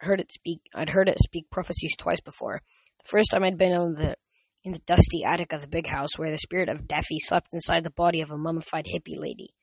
I 0.00 0.06
heard 0.06 0.20
it 0.20 0.32
speak 0.32 0.62
I'd 0.74 0.90
heard 0.90 1.08
it 1.08 1.18
speak 1.20 1.50
prophecies 1.50 1.94
twice 1.96 2.20
before. 2.20 2.62
The 3.02 3.08
first 3.08 3.30
time 3.30 3.44
I'd 3.44 3.58
been 3.58 3.72
in 3.72 3.94
the 3.94 4.16
in 4.64 4.72
the 4.72 4.80
dusty 4.86 5.24
attic 5.24 5.52
of 5.52 5.60
the 5.60 5.68
big 5.68 5.88
house 5.88 6.16
where 6.16 6.30
the 6.30 6.38
spirit 6.38 6.68
of 6.68 6.86
Delphi 6.86 7.18
slept 7.18 7.52
inside 7.52 7.84
the 7.84 7.90
body 7.90 8.20
of 8.20 8.30
a 8.30 8.38
mummified 8.38 8.86
hippie 8.86 9.18
lady. 9.18 9.54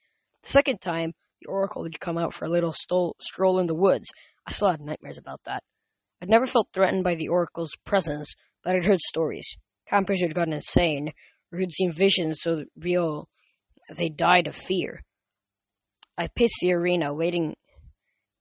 The 0.44 0.50
second 0.50 0.82
time, 0.82 1.14
the 1.42 1.48
Oracle 1.48 1.84
had 1.84 2.00
come 2.00 2.18
out 2.18 2.34
for 2.34 2.46
a 2.46 2.50
little 2.50 2.74
stroll 2.74 3.60
in 3.60 3.68
the 3.68 3.76
woods. 3.76 4.10
I 4.46 4.52
still 4.52 4.72
had 4.72 4.82
nightmares 4.82 5.18
about 5.18 5.42
that. 5.46 5.64
I'd 6.22 6.30
never 6.30 6.46
felt 6.46 6.70
threatened 6.74 7.04
by 7.04 7.16
the 7.16 7.30
Oracle's 7.30 7.76
presence, 7.86 8.34
but 8.64 8.76
I'd 8.76 8.86
heard 8.86 9.00
stories. 9.00 9.56
Campers 9.88 10.22
who'd 10.22 10.36
gone 10.36 10.54
insane, 10.54 11.14
or 11.52 11.60
who'd 11.60 11.74
seen 11.74 11.92
visions 11.92 12.40
so 12.42 12.64
real 12.78 13.28
they 13.96 14.10
died 14.10 14.48
of 14.48 14.56
fear. 14.56 15.02
I 16.18 16.28
paced 16.28 16.58
the 16.62 16.74
arena, 16.74 17.14
waiting. 17.14 17.56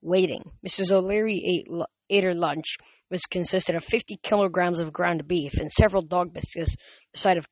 Waiting. 0.02 0.42
Mrs. 0.66 0.92
O'Leary 0.92 1.42
ate, 1.44 1.86
ate 2.10 2.24
her 2.24 2.34
lunch, 2.34 2.76
which 3.08 3.22
consisted 3.30 3.74
of 3.74 3.84
50 3.84 4.18
kilograms 4.22 4.80
of 4.80 4.92
ground 4.92 5.26
beef 5.26 5.54
and 5.54 5.70
several 5.70 6.02
dog 6.02 6.32
biscuits 6.32 6.74
the 7.12 7.18
size 7.18 7.38
of, 7.38 7.46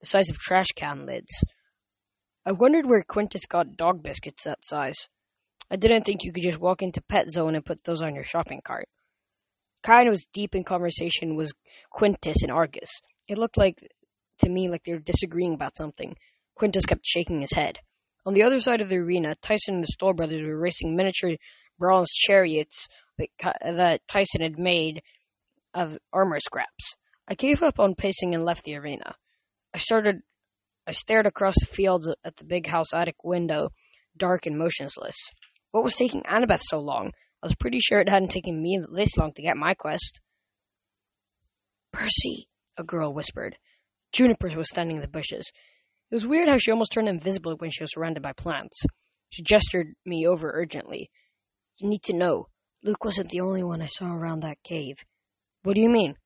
the 0.00 0.06
size 0.06 0.28
of 0.28 0.38
trash 0.38 0.68
can 0.76 1.06
lids. 1.06 1.32
I 2.44 2.52
wondered 2.52 2.86
where 2.86 3.02
Quintus 3.02 3.46
got 3.46 3.76
dog 3.76 4.02
biscuits 4.02 4.44
that 4.44 4.64
size. 4.64 5.08
I 5.70 5.76
didn't 5.76 6.04
think 6.04 6.24
you 6.24 6.32
could 6.32 6.42
just 6.42 6.58
walk 6.58 6.82
into 6.82 7.02
Pet 7.02 7.30
Zone 7.30 7.54
and 7.54 7.64
put 7.64 7.84
those 7.84 8.02
on 8.02 8.14
your 8.14 8.24
shopping 8.24 8.60
cart. 8.64 8.88
Kind 9.82 10.08
was 10.08 10.26
deep 10.32 10.54
in 10.54 10.64
conversation 10.64 11.36
with 11.36 11.52
Quintus 11.90 12.42
and 12.42 12.50
Argus. 12.50 12.90
It 13.28 13.38
looked 13.38 13.56
like 13.56 13.78
to 14.40 14.50
me 14.50 14.68
like 14.68 14.84
they 14.84 14.92
were 14.92 14.98
disagreeing 14.98 15.54
about 15.54 15.76
something. 15.76 16.16
Quintus 16.54 16.84
kept 16.86 17.06
shaking 17.06 17.40
his 17.40 17.52
head. 17.52 17.78
On 18.26 18.34
the 18.34 18.42
other 18.42 18.60
side 18.60 18.80
of 18.80 18.88
the 18.88 18.98
arena, 18.98 19.34
Tyson 19.40 19.76
and 19.76 19.84
the 19.84 19.88
Stoll 19.88 20.12
brothers 20.12 20.44
were 20.44 20.58
racing 20.58 20.94
miniature 20.94 21.36
bronze 21.78 22.10
chariots 22.12 22.86
that, 23.18 24.00
Tyson 24.06 24.42
had 24.42 24.58
made 24.58 25.02
of 25.74 25.98
armor 26.12 26.38
scraps. 26.38 26.96
I 27.28 27.34
gave 27.34 27.62
up 27.62 27.78
on 27.78 27.94
pacing 27.94 28.34
and 28.34 28.44
left 28.44 28.64
the 28.64 28.76
arena. 28.76 29.14
I 29.74 29.78
started. 29.78 30.20
I 30.86 30.92
stared 30.92 31.26
across 31.26 31.54
the 31.60 31.66
fields 31.66 32.12
at 32.24 32.36
the 32.36 32.44
big 32.44 32.66
house 32.66 32.92
attic 32.92 33.22
window, 33.22 33.70
dark 34.16 34.46
and 34.46 34.58
motionless. 34.58 35.16
What 35.70 35.84
was 35.84 35.94
taking 35.94 36.22
Annabeth 36.22 36.62
so 36.62 36.80
long? 36.80 37.12
I 37.42 37.46
was 37.46 37.54
pretty 37.54 37.78
sure 37.78 38.00
it 38.00 38.08
hadn't 38.08 38.30
taken 38.30 38.60
me 38.60 38.80
this 38.92 39.16
long 39.16 39.32
to 39.34 39.42
get 39.42 39.56
my 39.56 39.74
quest. 39.74 40.20
Percy, 41.92 42.48
a 42.76 42.82
girl 42.82 43.14
whispered. 43.14 43.56
Juniper 44.12 44.48
was 44.56 44.68
standing 44.68 44.96
in 44.96 45.02
the 45.02 45.08
bushes. 45.08 45.50
It 46.10 46.14
was 46.14 46.26
weird 46.26 46.48
how 46.48 46.58
she 46.58 46.70
almost 46.70 46.92
turned 46.92 47.08
invisible 47.08 47.54
when 47.58 47.70
she 47.70 47.82
was 47.82 47.92
surrounded 47.92 48.22
by 48.22 48.32
plants. 48.32 48.82
She 49.30 49.42
gestured 49.42 49.94
me 50.04 50.26
over 50.26 50.50
urgently. 50.52 51.10
You 51.78 51.88
need 51.88 52.02
to 52.04 52.16
know, 52.16 52.48
Luke 52.82 53.04
wasn't 53.04 53.30
the 53.30 53.40
only 53.40 53.62
one 53.62 53.80
I 53.80 53.86
saw 53.86 54.12
around 54.12 54.40
that 54.40 54.62
cave. 54.64 54.96
What 55.62 55.74
do 55.74 55.80
you 55.80 55.88
mean? 55.88 56.16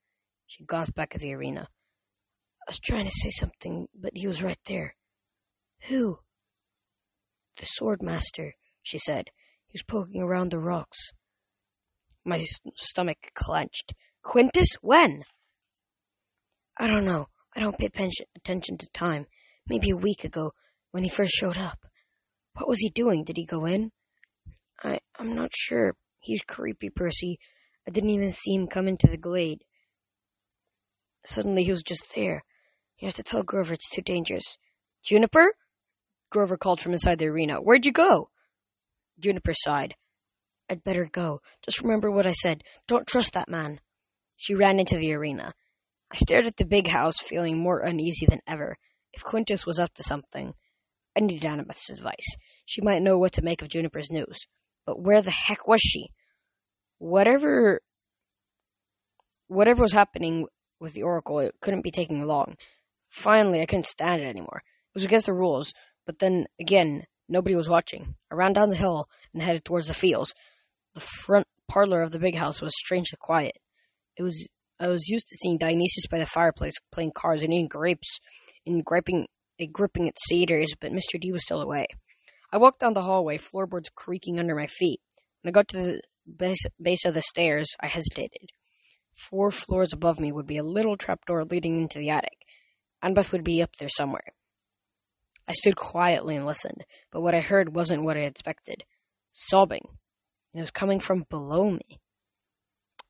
She 0.46 0.64
glanced 0.64 0.94
back 0.94 1.14
at 1.14 1.20
the 1.20 1.34
arena. 1.34 1.68
I 2.66 2.70
was 2.70 2.78
trying 2.78 3.04
to 3.04 3.10
say 3.10 3.30
something, 3.30 3.88
but 3.94 4.12
he 4.14 4.26
was 4.26 4.42
right 4.42 4.58
there. 4.66 4.94
Who? 5.88 6.20
The 7.58 7.66
sword 7.66 8.02
master, 8.02 8.54
she 8.82 8.98
said. 8.98 9.26
He 9.66 9.74
was 9.74 9.82
poking 9.82 10.22
around 10.22 10.50
the 10.50 10.58
rocks. 10.58 11.10
My 12.24 12.42
stomach 12.76 13.18
clenched. 13.34 13.92
Quintus? 14.22 14.76
When? 14.80 15.24
I 16.78 16.86
don't 16.86 17.04
know. 17.04 17.26
I 17.56 17.61
don't 17.61 17.78
pay 17.78 17.87
attention 17.87 18.78
to 18.78 18.88
time 18.92 19.26
maybe 19.66 19.90
a 19.90 19.96
week 19.96 20.25
ago, 20.25 20.52
when 20.90 21.02
he 21.02 21.08
first 21.08 21.34
showed 21.34 21.58
up. 21.58 21.87
What 22.54 22.68
was 22.68 22.78
he 22.80 22.90
doing? 22.90 23.25
Did 23.25 23.37
he 23.37 23.44
go 23.44 23.64
in? 23.64 23.90
I, 24.82 25.00
I'm 25.18 25.34
not 25.34 25.50
sure. 25.54 25.96
He's 26.20 26.40
creepy, 26.46 26.90
Percy. 26.90 27.38
I 27.87 27.90
didn't 27.90 28.11
even 28.11 28.32
see 28.32 28.54
him 28.54 28.66
come 28.66 28.88
into 28.88 29.08
the 29.08 29.16
glade. 29.16 29.62
Suddenly 31.25 31.64
he 31.64 31.70
was 31.70 31.82
just 31.82 32.14
there. 32.14 32.44
You 32.99 33.06
have 33.06 33.16
to 33.16 33.23
tell 33.23 33.42
Grover 33.42 33.75
it's 33.75 33.90
too 33.90 34.02
dangerous. 34.02 34.56
Juniper? 35.02 35.54
Grover 36.30 36.56
called 36.56 36.80
from 36.80 36.92
inside 36.92 37.18
the 37.18 37.26
arena. 37.26 37.56
Where'd 37.56 37.87
you 37.87 37.92
go? 37.92 38.30
Juniper 39.18 39.52
sighed. 39.54 39.94
I'd 40.70 40.84
better 40.84 41.08
go. 41.11 41.40
Just 41.62 41.82
remember 41.82 42.11
what 42.11 42.26
I 42.26 42.32
said. 42.32 42.62
Don't 42.87 43.06
trust 43.06 43.32
that 43.34 43.50
man. 43.50 43.80
She 44.37 44.54
ran 44.54 44.80
into 44.80 44.96
the 44.96 45.12
arena. 45.12 45.54
I 46.14 46.16
stared 46.16 46.47
at 46.47 46.59
the 46.59 46.64
big 46.64 46.87
house, 46.87 47.18
feeling 47.18 47.59
more 47.59 47.80
uneasy 47.80 48.25
than 48.25 48.38
ever. 48.47 48.78
If 49.12 49.25
Quintus 49.25 49.66
was 49.66 49.80
up 49.80 49.94
to 49.94 50.04
something, 50.04 50.54
I 51.16 51.21
needed 51.21 51.44
Annabeth's 51.44 51.90
advice. 51.90 52.37
She 52.64 52.80
might 52.83 53.02
know 53.02 53.18
what 53.18 53.33
to 53.33 53.42
make 53.42 53.62
of 53.62 53.68
Juniper's 53.68 54.12
news. 54.12 54.47
But 54.87 55.02
where 55.02 55.21
the 55.21 55.33
heck 55.33 55.66
was 55.66 55.80
she? 55.80 56.11
Whatever 56.99 57.80
whatever 59.49 59.83
was 59.83 59.92
happening 59.92 60.47
with 60.78 60.92
the 60.92 61.02
Oracle, 61.02 61.40
it 61.40 61.56
couldn't 61.61 61.83
be 61.83 61.90
taking 61.90 62.25
long. 62.25 62.54
Finally, 63.09 63.61
I 63.61 63.66
couldn't 63.66 63.88
stand 63.88 64.23
it 64.23 64.26
anymore. 64.26 64.62
It 64.62 64.94
was 64.94 65.04
against 65.04 65.26
the 65.26 65.35
rules, 65.35 65.75
but 66.06 66.21
then 66.21 66.47
again, 66.61 67.06
nobody 67.28 67.56
was 67.56 67.68
watching. 67.68 68.14
I 68.30 68.37
ran 68.37 68.52
down 68.52 68.71
the 68.71 68.76
hill 68.76 69.09
and 69.33 69.42
headed 69.42 69.64
towards 69.64 69.88
the 69.88 69.94
fields. 69.94 70.33
The 70.94 71.00
front 71.00 71.49
parlor 71.66 72.02
of 72.02 72.12
the 72.12 72.21
big 72.21 72.37
house 72.37 72.62
was 72.62 72.73
strangely 72.76 73.18
quiet. 73.21 73.56
It 74.16 74.23
was 74.23 74.47
I 74.84 74.88
was 74.88 75.08
used 75.08 75.26
to 75.28 75.36
seeing 75.40 75.56
Dionysus 75.56 76.06
by 76.10 76.18
the 76.18 76.26
fireplace 76.26 76.74
playing 76.92 77.12
cards 77.14 77.42
and 77.42 77.50
eating 77.54 77.68
grapes 77.68 78.20
and 78.66 78.84
gripping, 78.84 79.26
gripping 79.72 80.08
at 80.08 80.18
cedars, 80.28 80.74
but 80.78 80.92
Mr. 80.92 81.18
D 81.18 81.32
was 81.32 81.42
still 81.42 81.62
away. 81.62 81.86
I 82.52 82.58
walked 82.58 82.80
down 82.80 82.92
the 82.92 83.00
hallway, 83.00 83.38
floorboards 83.38 83.88
creaking 83.94 84.38
under 84.38 84.54
my 84.54 84.66
feet. 84.66 85.00
When 85.40 85.50
I 85.50 85.52
got 85.52 85.68
to 85.68 85.78
the 85.78 86.02
base, 86.36 86.66
base 86.78 87.06
of 87.06 87.14
the 87.14 87.22
stairs, 87.22 87.66
I 87.80 87.86
hesitated. 87.86 88.50
Four 89.14 89.50
floors 89.50 89.94
above 89.94 90.20
me 90.20 90.32
would 90.32 90.46
be 90.46 90.58
a 90.58 90.62
little 90.62 90.98
trapdoor 90.98 91.46
leading 91.46 91.80
into 91.80 91.98
the 91.98 92.10
attic. 92.10 92.44
Annabeth 93.02 93.32
would 93.32 93.42
be 93.42 93.62
up 93.62 93.76
there 93.78 93.88
somewhere. 93.88 94.34
I 95.48 95.54
stood 95.54 95.76
quietly 95.76 96.36
and 96.36 96.44
listened, 96.44 96.84
but 97.10 97.22
what 97.22 97.34
I 97.34 97.40
heard 97.40 97.74
wasn't 97.74 98.04
what 98.04 98.18
I 98.18 98.24
expected. 98.24 98.84
Sobbing. 99.32 99.88
And 100.52 100.60
it 100.60 100.62
was 100.62 100.70
coming 100.70 101.00
from 101.00 101.24
below 101.30 101.70
me. 101.70 102.02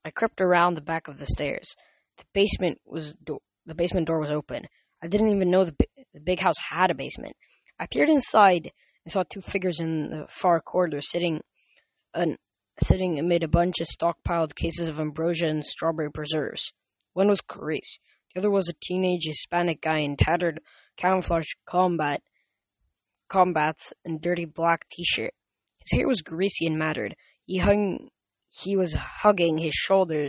I 0.05 0.11
crept 0.11 0.41
around 0.41 0.75
the 0.75 0.81
back 0.83 1.09
of 1.09 1.19
the 1.19 1.27
stairs. 1.27 1.75
The 2.19 2.25
basement 2.33 2.79
was 2.85 3.15
do- 3.15 3.41
the 3.67 3.75
basement 3.75 4.07
door 4.07 4.21
was 4.21 4.31
open. 4.31 4.67
I 5.03 5.09
didn't 5.09 5.35
even 5.35 5.51
know 5.51 5.65
the, 5.65 5.75
the 6.13 6.21
big 6.21 6.41
house 6.41 6.57
had 6.71 6.91
a 6.91 6.95
basement. 6.95 7.37
I 7.79 7.87
peered 7.87 8.09
inside 8.09 8.71
and 9.05 9.13
saw 9.13 9.23
two 9.23 9.41
figures 9.41 9.81
in 9.81 10.11
the 10.11 10.27
far 10.29 10.61
corridor 10.61 11.01
sitting, 11.01 11.41
uh, 12.15 12.27
sitting 12.81 13.19
amid 13.19 13.43
a 13.43 13.49
bunch 13.49 13.81
of 13.81 13.89
stockpiled 13.89 14.55
cases 14.55 14.89
of 14.89 15.01
ambrosia 15.01 15.47
and 15.47 15.65
strawberry 15.65 16.11
preserves. 16.11 16.73
One 17.13 17.29
was 17.29 17.41
Clarisse. 17.41 17.99
The 18.35 18.41
other 18.41 18.51
was 18.51 18.69
a 18.69 18.75
teenage 18.83 19.27
Hispanic 19.27 19.81
guy 19.81 19.99
in 19.99 20.17
tattered 20.17 20.61
camouflage 20.97 21.49
combat 21.67 22.23
combats 23.29 23.93
and 24.05 24.21
dirty 24.21 24.45
black 24.45 24.87
t-shirt. 24.91 25.33
His 25.81 25.99
hair 25.99 26.07
was 26.07 26.23
greasy 26.23 26.67
and 26.67 26.79
matted. 26.79 27.15
He 27.47 27.59
hung 27.59 28.11
he 28.63 28.77
was 28.77 28.95
hugging 28.95 29.59
his 29.59 29.75
shoulder 29.75 30.29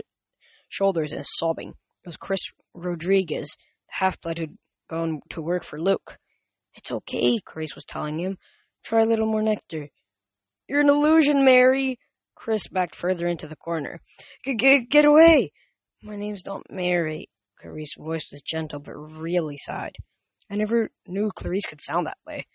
shoulders 0.68 1.12
and 1.12 1.24
sobbing. 1.26 1.70
It 1.70 2.06
was 2.06 2.16
Chris 2.16 2.40
Rodriguez, 2.74 3.48
the 3.88 3.94
half 3.98 4.20
blood 4.20 4.38
who'd 4.38 4.58
gone 4.88 5.20
to 5.30 5.40
work 5.40 5.64
for 5.64 5.80
Luke. 5.80 6.18
It's 6.74 6.92
okay, 6.92 7.38
Chris 7.44 7.74
was 7.74 7.84
telling 7.84 8.18
him. 8.18 8.38
Try 8.84 9.02
a 9.02 9.06
little 9.06 9.26
more 9.26 9.42
nectar. 9.42 9.88
You're 10.68 10.80
an 10.80 10.88
illusion, 10.88 11.44
Mary! 11.44 11.98
Chris 12.34 12.68
backed 12.68 12.94
further 12.94 13.26
into 13.26 13.46
the 13.46 13.56
corner. 13.56 14.00
Get, 14.44 14.90
get 14.90 15.04
away! 15.04 15.52
My 16.02 16.16
name's 16.16 16.44
not 16.44 16.70
Mary. 16.70 17.28
Clarisse's 17.60 17.96
voice 17.98 18.26
was 18.30 18.42
gentle 18.42 18.80
but 18.80 18.92
really 18.94 19.56
sad. 19.56 19.92
I 20.50 20.56
never 20.56 20.90
knew 21.06 21.30
Clarisse 21.30 21.66
could 21.66 21.80
sound 21.80 22.06
that 22.06 22.18
way. 22.26 22.46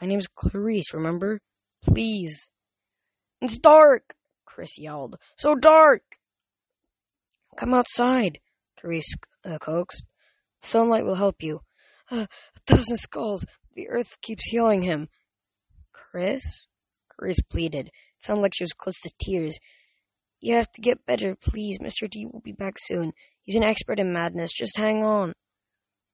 My 0.00 0.06
name's 0.06 0.26
Clarisse, 0.28 0.92
remember? 0.92 1.40
Please. 1.82 2.48
It's 3.40 3.58
dark, 3.58 4.14
Chris 4.54 4.78
yelled. 4.78 5.16
So 5.36 5.54
dark! 5.54 6.02
Come 7.56 7.72
outside, 7.72 8.38
Clarisse 8.78 9.14
uh, 9.44 9.58
coaxed. 9.58 10.04
Sunlight 10.58 11.04
will 11.04 11.14
help 11.14 11.42
you. 11.42 11.60
Uh, 12.10 12.26
a 12.56 12.60
thousand 12.66 12.98
skulls. 12.98 13.46
The 13.74 13.88
earth 13.88 14.20
keeps 14.20 14.44
healing 14.46 14.82
him. 14.82 15.08
Chris? 15.92 16.66
Chris 17.08 17.40
pleaded. 17.40 17.86
It 17.86 17.92
sounded 18.18 18.42
like 18.42 18.52
she 18.54 18.64
was 18.64 18.72
close 18.72 18.98
to 19.02 19.10
tears. 19.20 19.58
You 20.40 20.56
have 20.56 20.70
to 20.72 20.82
get 20.82 21.06
better, 21.06 21.34
please. 21.34 21.78
Mr. 21.78 22.10
D 22.10 22.26
will 22.26 22.40
be 22.40 22.52
back 22.52 22.74
soon. 22.78 23.12
He's 23.42 23.56
an 23.56 23.64
expert 23.64 24.00
in 24.00 24.12
madness. 24.12 24.52
Just 24.52 24.76
hang 24.76 25.02
on. 25.02 25.32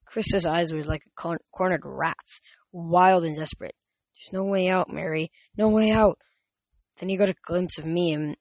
Chris's 0.06 0.46
eyes 0.46 0.72
were 0.72 0.84
like 0.84 1.02
a 1.06 1.38
cornered 1.52 1.82
rat's, 1.84 2.40
wild 2.72 3.24
and 3.24 3.36
desperate. 3.36 3.74
There's 4.14 4.32
no 4.32 4.44
way 4.44 4.68
out, 4.68 4.88
Mary. 4.90 5.30
No 5.56 5.68
way 5.68 5.90
out. 5.90 6.18
Then 6.98 7.08
he 7.08 7.16
got 7.16 7.28
a 7.28 7.34
glimpse 7.46 7.78
of 7.78 7.84
me 7.84 8.12
and 8.12 8.36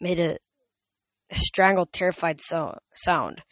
made 0.00 0.20
a, 0.20 0.38
a 1.30 1.38
strangled, 1.38 1.92
terrified 1.92 2.40
so- 2.40 2.78
sound. 2.94 3.42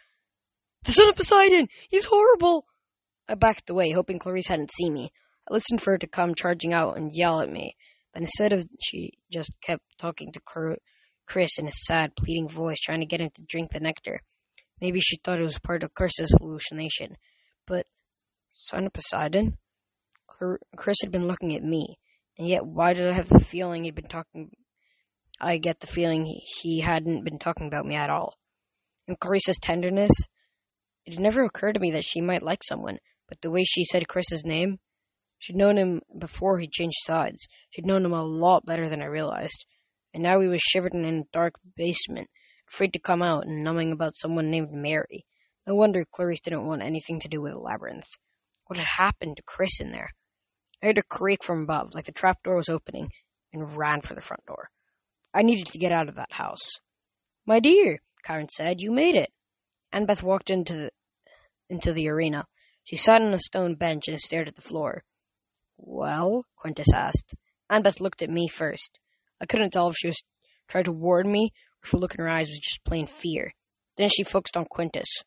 The 0.85 0.93
son 0.93 1.09
of 1.09 1.17
Poseidon! 1.17 1.69
He's 1.89 2.07
horrible! 2.07 2.67
I 3.29 3.35
backed 3.35 3.69
away, 3.71 3.93
hoping 3.93 4.19
Clarisse 4.19 4.49
hadn't 4.49 4.73
seen 4.73 4.95
me. 4.95 5.13
I 5.49 5.55
listened 5.55 5.83
for 5.83 5.93
her 5.93 5.99
to 5.99 6.07
come 6.07 6.35
charging 6.35 6.73
out 6.73 6.97
and 6.97 7.11
yell 7.15 7.41
at 7.41 7.51
me, 7.51 7.77
but 8.13 8.23
instead 8.23 8.53
of 8.53 8.67
she 8.81 9.13
just 9.31 9.53
kept 9.61 9.83
talking 9.99 10.33
to 10.33 10.41
Chris 11.27 11.59
in 11.59 11.67
a 11.67 11.73
sad, 11.73 12.17
pleading 12.17 12.49
voice, 12.49 12.79
trying 12.81 13.01
to 13.01 13.07
get 13.07 13.21
him 13.21 13.31
to 13.35 13.43
drink 13.43 13.71
the 13.71 13.81
nectar. 13.81 14.21
Maybe 14.81 15.01
she 15.01 15.17
thought 15.17 15.41
it 15.41 15.45
was 15.45 15.59
part 15.59 15.83
of 15.83 15.95
Chris's 15.95 16.35
hallucination. 16.39 17.17
But, 17.67 17.87
son 18.53 18.87
of 18.87 18.93
Poseidon? 18.93 19.59
Chris 20.77 20.99
had 21.03 21.11
been 21.11 21.27
looking 21.27 21.55
at 21.55 21.63
me, 21.63 21.99
and 22.39 22.49
yet 22.49 22.65
why 22.65 22.93
did 22.95 23.09
I 23.09 23.15
have 23.15 23.29
the 23.29 23.41
feeling 23.41 23.85
he'd 23.85 23.95
been 23.95 24.07
talking? 24.07 24.51
I 25.41 25.59
get 25.59 25.81
the 25.81 25.87
feeling 25.87 26.25
he, 26.25 26.43
he 26.63 26.81
hadn't 26.81 27.25
been 27.25 27.39
talking 27.39 27.67
about 27.67 27.87
me 27.87 27.97
at 27.97 28.11
all. 28.11 28.35
And 29.07 29.19
Clarisse's 29.19 29.59
tenderness, 29.61 30.13
it 31.05 31.15
had 31.15 31.23
never 31.23 31.43
occurred 31.43 31.75
to 31.75 31.81
me 31.81 31.91
that 31.93 32.05
she 32.05 32.21
might 32.21 32.43
like 32.43 32.63
someone, 32.63 32.99
but 33.29 33.41
the 33.41 33.51
way 33.51 33.65
she 33.65 33.85
said 33.85 34.09
Chris's 34.09 34.45
name, 34.45 34.79
she'd 35.39 35.57
known 35.57 35.77
him 35.77 36.03
before 36.19 36.59
he 36.59 36.69
changed 36.69 36.99
sides. 37.01 37.47
She'd 37.71 37.87
known 37.87 38.05
him 38.05 38.13
a 38.13 38.25
lot 38.25 38.67
better 38.67 38.89
than 38.89 39.03
I 39.03 39.07
realized. 39.07 39.65
And 40.13 40.23
now 40.23 40.41
he 40.41 40.49
was 40.49 40.61
shivering 40.61 41.05
in 41.05 41.21
a 41.21 41.33
dark 41.33 41.55
basement, 41.77 42.29
afraid 42.69 42.93
to 42.93 42.99
come 42.99 43.23
out 43.23 43.47
and 43.47 43.63
numbing 43.63 43.93
about 43.93 44.17
someone 44.17 44.51
named 44.51 44.73
Mary. 44.73 45.27
No 45.67 45.75
wonder 45.75 46.05
Clarisse 46.05 46.43
didn't 46.43 46.67
want 46.67 46.83
anything 46.83 47.21
to 47.21 47.29
do 47.29 47.41
with 47.41 47.55
Labyrinth. 47.55 48.09
What 48.67 48.79
had 48.79 48.87
happened 48.87 49.37
to 49.37 49.43
Chris 49.43 49.81
in 49.81 49.93
there? 49.93 50.11
I 50.83 50.87
heard 50.87 50.99
a 50.99 51.03
creak 51.03 51.43
from 51.43 51.63
above, 51.63 51.95
like 51.95 52.07
the 52.07 52.13
trap 52.13 52.43
door 52.45 52.57
was 52.57 52.69
opening, 52.69 53.11
and 53.53 53.77
ran 53.77 54.01
for 54.01 54.15
the 54.15 54.21
front 54.21 54.47
door. 54.47 54.71
I 55.35 55.43
needed 55.43 55.67
to 55.67 55.79
get 55.79 55.93
out 55.93 56.09
of 56.09 56.15
that 56.17 56.33
house. 56.33 56.81
My 57.47 57.61
dear, 57.61 58.01
Chiron 58.27 58.49
said, 58.49 58.81
you 58.81 58.91
made 58.93 59.15
it. 59.15 59.31
Annabeth 59.93 60.23
walked 60.23 60.51
into 60.51 60.75
the, 60.75 60.91
into 61.69 61.93
the 61.93 62.09
arena. 62.09 62.45
She 62.85 62.97
sat 62.97 63.23
on 63.23 63.35
a 63.35 63.41
stone 63.41 63.75
bench 63.75 64.09
and 64.09 64.21
stared 64.21 64.49
at 64.49 64.55
the 64.55 64.63
floor. 64.63 65.03
Well? 65.77 66.45
Quintus 66.57 66.93
asked. 66.95 67.35
Annabeth 67.71 68.01
looked 68.01 68.23
at 68.23 68.31
me 68.31 68.49
first. 68.49 68.99
I 69.41 69.47
couldn't 69.47 69.71
tell 69.71 69.89
if 69.89 69.97
she 69.97 70.09
was 70.09 70.23
trying 70.69 70.85
to 70.85 70.93
warn 70.93 71.31
me 71.31 71.51
or 71.53 71.81
if 71.85 71.91
the 71.91 71.99
look 71.99 72.15
in 72.15 72.21
her 72.21 72.29
eyes 72.29 72.49
was 72.49 72.59
just 72.59 72.85
plain 72.85 73.07
fear. 73.07 73.53
Then 73.97 74.09
she 74.09 74.25
focused 74.25 74.57
on 74.57 74.67
Quintus. 74.71 75.23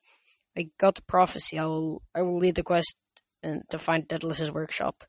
I 0.57 0.67
got 0.79 0.95
the 0.95 1.01
prophecy. 1.03 1.57
I 1.57 1.65
will, 1.65 2.01
I 2.15 2.21
will 2.21 2.39
lead 2.39 2.55
the 2.55 2.63
quest 2.63 2.95
to 3.43 3.79
find 3.79 4.07
Daedalus's 4.07 4.51
workshop. 4.51 5.03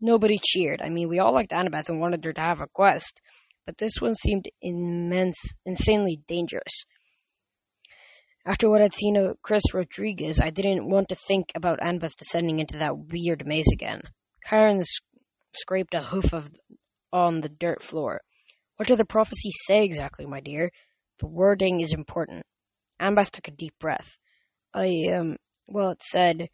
Nobody 0.00 0.38
cheered. 0.42 0.80
I 0.82 0.88
mean, 0.88 1.08
we 1.08 1.18
all 1.18 1.34
liked 1.34 1.52
Annabeth 1.52 1.88
and 1.88 2.00
wanted 2.00 2.24
her 2.24 2.32
to 2.32 2.40
have 2.40 2.60
a 2.60 2.66
quest, 2.66 3.20
but 3.66 3.78
this 3.78 3.94
one 4.00 4.14
seemed 4.14 4.46
immense, 4.62 5.36
insanely 5.66 6.20
dangerous. 6.26 6.84
After 8.46 8.70
what 8.70 8.80
I'd 8.80 8.94
seen 8.94 9.16
of 9.16 9.36
Chris 9.42 9.62
Rodriguez, 9.74 10.40
I 10.40 10.48
didn't 10.48 10.88
want 10.88 11.10
to 11.10 11.14
think 11.14 11.52
about 11.54 11.80
Annabeth 11.80 12.16
descending 12.16 12.58
into 12.58 12.78
that 12.78 12.96
weird 12.96 13.46
maze 13.46 13.68
again. 13.72 14.00
Chiron 14.48 14.82
scraped 15.54 15.94
a 15.94 16.04
hoof 16.04 16.32
of, 16.32 16.50
on 17.12 17.42
the 17.42 17.50
dirt 17.50 17.82
floor. 17.82 18.22
What 18.76 18.88
did 18.88 18.96
the 18.96 19.04
prophecy 19.04 19.50
say 19.66 19.84
exactly, 19.84 20.24
my 20.24 20.40
dear? 20.40 20.70
The 21.18 21.26
wording 21.26 21.80
is 21.80 21.92
important. 21.92 22.46
Annabeth 22.98 23.30
took 23.30 23.48
a 23.48 23.50
deep 23.50 23.74
breath. 23.78 24.16
I, 24.72 25.08
um, 25.14 25.36
well, 25.66 25.90
it 25.90 26.02
said, 26.02 26.48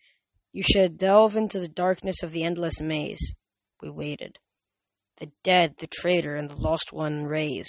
you 0.52 0.62
should 0.64 0.96
delve 0.96 1.36
into 1.36 1.60
the 1.60 1.68
darkness 1.68 2.22
of 2.22 2.32
the 2.32 2.42
endless 2.42 2.80
maze. 2.80 3.34
We 3.80 3.90
waited. 3.90 4.38
The 5.18 5.30
dead, 5.42 5.74
the 5.78 5.86
traitor, 5.86 6.36
and 6.36 6.50
the 6.50 6.56
lost 6.56 6.92
one 6.92 7.24
raise. 7.24 7.68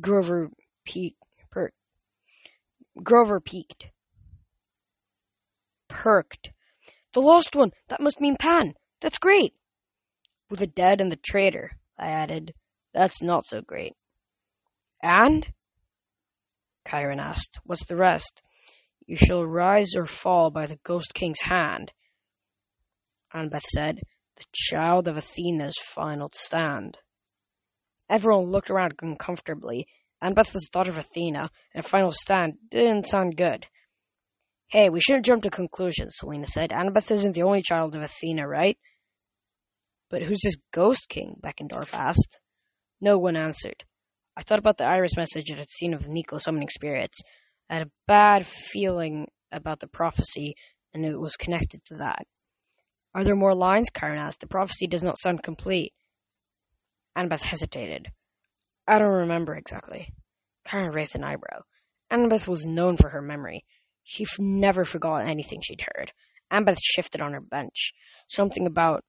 Grover 0.00 0.50
peaked. 0.84 1.22
Per- 1.50 1.72
Grover 3.02 3.40
peaked. 3.40 3.88
Perked. 5.88 6.50
The 7.12 7.20
lost 7.20 7.56
one! 7.56 7.72
That 7.88 8.00
must 8.00 8.20
mean 8.20 8.36
Pan! 8.36 8.74
That's 9.00 9.18
great! 9.18 9.54
With 10.48 10.60
the 10.60 10.66
dead 10.66 11.00
and 11.00 11.10
the 11.10 11.16
traitor, 11.16 11.72
I 11.98 12.08
added. 12.10 12.54
That's 12.94 13.22
not 13.22 13.46
so 13.46 13.60
great. 13.60 13.94
And? 15.02 15.52
Chiron 16.88 17.20
asked. 17.20 17.58
What's 17.64 17.84
the 17.86 17.96
rest? 17.96 18.42
You 19.06 19.16
shall 19.16 19.44
rise 19.44 19.96
or 19.96 20.06
fall 20.06 20.50
by 20.50 20.66
the 20.66 20.78
Ghost 20.84 21.14
King's 21.14 21.40
hand. 21.40 21.92
Annabeth 23.34 23.64
said, 23.74 24.00
the 24.40 24.46
child 24.52 25.06
of 25.06 25.16
Athena's 25.16 25.76
final 25.78 26.30
stand. 26.32 26.98
Everyone 28.08 28.50
looked 28.50 28.70
around 28.70 28.94
uncomfortably. 29.02 29.86
Annabeth's 30.22 30.68
thought 30.72 30.88
of 30.88 30.98
Athena 30.98 31.50
and 31.74 31.84
final 31.84 32.12
stand 32.12 32.54
didn't 32.68 33.06
sound 33.06 33.36
good. 33.36 33.66
Hey, 34.68 34.88
we 34.88 35.00
shouldn't 35.00 35.26
jump 35.26 35.42
to 35.42 35.50
conclusions, 35.50 36.14
Selena 36.16 36.46
said. 36.46 36.70
Annabeth 36.70 37.10
isn't 37.10 37.32
the 37.32 37.42
only 37.42 37.62
child 37.62 37.96
of 37.96 38.02
Athena, 38.02 38.46
right? 38.46 38.78
But 40.10 40.22
who's 40.22 40.40
this 40.42 40.56
Ghost 40.72 41.08
King? 41.08 41.36
Beckendorf 41.42 41.94
asked. 41.94 42.40
No 43.00 43.18
one 43.18 43.36
answered. 43.36 43.84
I 44.36 44.42
thought 44.42 44.58
about 44.58 44.78
the 44.78 44.84
iris 44.84 45.16
message 45.16 45.52
I 45.52 45.56
had 45.56 45.70
seen 45.70 45.94
of 45.94 46.08
Nico 46.08 46.38
summoning 46.38 46.68
spirits. 46.68 47.20
I 47.68 47.74
had 47.74 47.86
a 47.86 47.90
bad 48.06 48.46
feeling 48.46 49.28
about 49.52 49.80
the 49.80 49.86
prophecy, 49.86 50.54
and 50.94 51.04
it 51.04 51.18
was 51.18 51.36
connected 51.36 51.84
to 51.86 51.94
that. 51.96 52.26
Are 53.14 53.24
there 53.24 53.36
more 53.36 53.54
lines? 53.54 53.88
Chiron 53.96 54.18
asked. 54.18 54.40
The 54.40 54.46
prophecy 54.46 54.86
does 54.86 55.02
not 55.02 55.18
sound 55.18 55.42
complete. 55.42 55.92
Annabeth 57.16 57.42
hesitated. 57.42 58.08
I 58.86 58.98
don't 58.98 59.08
remember 59.08 59.54
exactly. 59.54 60.14
Chiron 60.66 60.92
raised 60.92 61.16
an 61.16 61.24
eyebrow. 61.24 61.62
Annabeth 62.10 62.46
was 62.46 62.64
known 62.64 62.96
for 62.96 63.10
her 63.10 63.22
memory. 63.22 63.64
She 64.04 64.24
never 64.38 64.84
forgot 64.84 65.28
anything 65.28 65.60
she'd 65.62 65.86
heard. 65.94 66.12
Annabeth 66.52 66.78
shifted 66.82 67.20
on 67.20 67.32
her 67.32 67.40
bench. 67.40 67.92
Something 68.28 68.66
about 68.66 69.04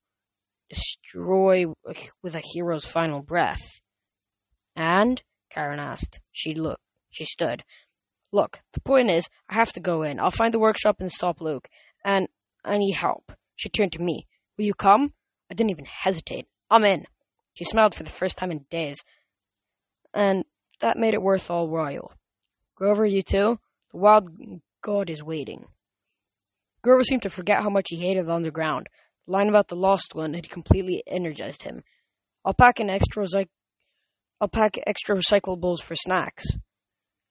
destroy 0.70 1.66
with 2.24 2.36
a 2.36 2.44
hero's 2.54 2.86
final 2.86 3.22
breath. 3.22 3.82
And? 4.76 5.22
Chiron 5.54 5.80
asked. 5.80 6.20
She 6.32 6.54
looked. 6.54 6.82
She 7.10 7.26
stood. 7.26 7.64
Look, 8.32 8.62
the 8.74 8.82
point 8.82 9.12
is, 9.12 9.28
I 9.50 9.56
have 9.56 9.74
to 9.74 9.82
go 9.82 10.04
in. 10.04 10.20
I'll 10.20 10.32
find 10.32 10.54
the 10.54 10.60
workshop 10.60 10.98
and 11.00 11.12
stop 11.12 11.42
Luke. 11.42 11.68
And 12.06 12.30
I 12.64 12.78
need 12.78 12.94
help. 12.94 13.34
She 13.62 13.70
turned 13.70 13.92
to 13.92 14.02
me. 14.02 14.26
Will 14.58 14.66
you 14.66 14.74
come? 14.74 15.12
I 15.52 15.54
didn't 15.54 15.70
even 15.70 15.86
hesitate. 15.86 16.48
I'm 16.72 16.84
in. 16.84 17.06
She 17.54 17.64
smiled 17.64 17.94
for 17.94 18.02
the 18.02 18.10
first 18.10 18.36
time 18.36 18.50
in 18.50 18.66
days. 18.72 18.98
And 20.16 20.46
that 20.80 20.98
made 20.98 21.14
it 21.14 21.22
worth 21.22 21.52
all 21.52 21.70
while. 21.70 22.12
Grover, 22.74 23.06
you 23.06 23.22
too? 23.22 23.60
The 23.92 23.98
wild 24.00 24.30
god 24.82 25.12
is 25.12 25.22
waiting. 25.22 25.68
Grover 26.82 27.04
seemed 27.04 27.22
to 27.22 27.30
forget 27.30 27.62
how 27.62 27.70
much 27.70 27.90
he 27.90 27.98
hated 27.98 28.26
the 28.26 28.34
underground. 28.34 28.88
The 29.28 29.34
line 29.34 29.50
about 29.50 29.68
the 29.68 29.76
lost 29.76 30.16
one 30.16 30.34
had 30.34 30.50
completely 30.50 31.04
energized 31.06 31.62
him. 31.62 31.84
I'll 32.44 32.56
pack 32.56 32.80
an 32.80 32.90
extra 32.90 33.28
I'll 34.40 34.48
pack 34.48 34.80
extra 34.88 35.16
recyclables 35.16 35.82
for 35.84 35.96
snacks. 35.96 36.46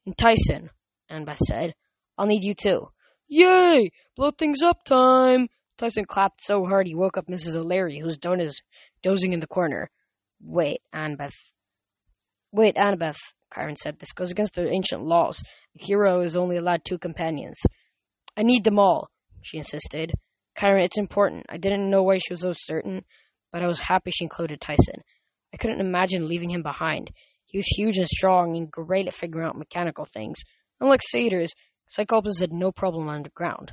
And 0.06 0.16
Tyson, 0.16 0.70
Annabeth 1.10 1.38
said. 1.38 1.74
I'll 2.16 2.26
need 2.26 2.44
you 2.44 2.54
too. 2.54 2.90
Yay! 3.26 3.90
Blow 4.14 4.30
things 4.30 4.62
up 4.62 4.84
time! 4.84 5.48
Tyson 5.80 6.04
clapped 6.04 6.42
so 6.42 6.66
hard 6.66 6.86
he 6.86 6.94
woke 6.94 7.16
up 7.16 7.26
Mrs. 7.26 7.56
O'Leary, 7.56 7.98
who 7.98 8.04
was 8.04 8.18
dozing 8.18 9.32
in 9.32 9.40
the 9.40 9.46
corner. 9.46 9.90
Wait, 10.38 10.82
Annabeth. 10.94 11.32
Wait, 12.52 12.76
Annabeth, 12.76 13.16
Chiron 13.54 13.76
said. 13.76 13.98
This 13.98 14.12
goes 14.12 14.30
against 14.30 14.54
the 14.54 14.68
ancient 14.68 15.02
laws. 15.02 15.42
The 15.74 15.84
hero 15.86 16.20
is 16.20 16.36
only 16.36 16.58
allowed 16.58 16.84
two 16.84 16.98
companions. 16.98 17.58
I 18.36 18.42
need 18.42 18.64
them 18.64 18.78
all, 18.78 19.08
she 19.40 19.56
insisted. 19.56 20.12
Chiron, 20.58 20.82
it's 20.82 20.98
important. 20.98 21.46
I 21.48 21.56
didn't 21.56 21.88
know 21.88 22.02
why 22.02 22.18
she 22.18 22.34
was 22.34 22.42
so 22.42 22.52
certain, 22.54 23.06
but 23.50 23.62
I 23.62 23.66
was 23.66 23.80
happy 23.80 24.10
she 24.10 24.24
included 24.24 24.60
Tyson. 24.60 25.02
I 25.54 25.56
couldn't 25.56 25.80
imagine 25.80 26.28
leaving 26.28 26.50
him 26.50 26.62
behind. 26.62 27.10
He 27.46 27.56
was 27.56 27.66
huge 27.66 27.96
and 27.96 28.06
strong 28.06 28.54
and 28.54 28.70
great 28.70 29.08
at 29.08 29.14
figuring 29.14 29.48
out 29.48 29.56
mechanical 29.56 30.04
things. 30.04 30.40
Unlike 30.78 31.00
satyrs, 31.10 31.54
Cyclops 31.86 32.38
had 32.38 32.52
no 32.52 32.70
problem 32.70 33.08
underground. 33.08 33.72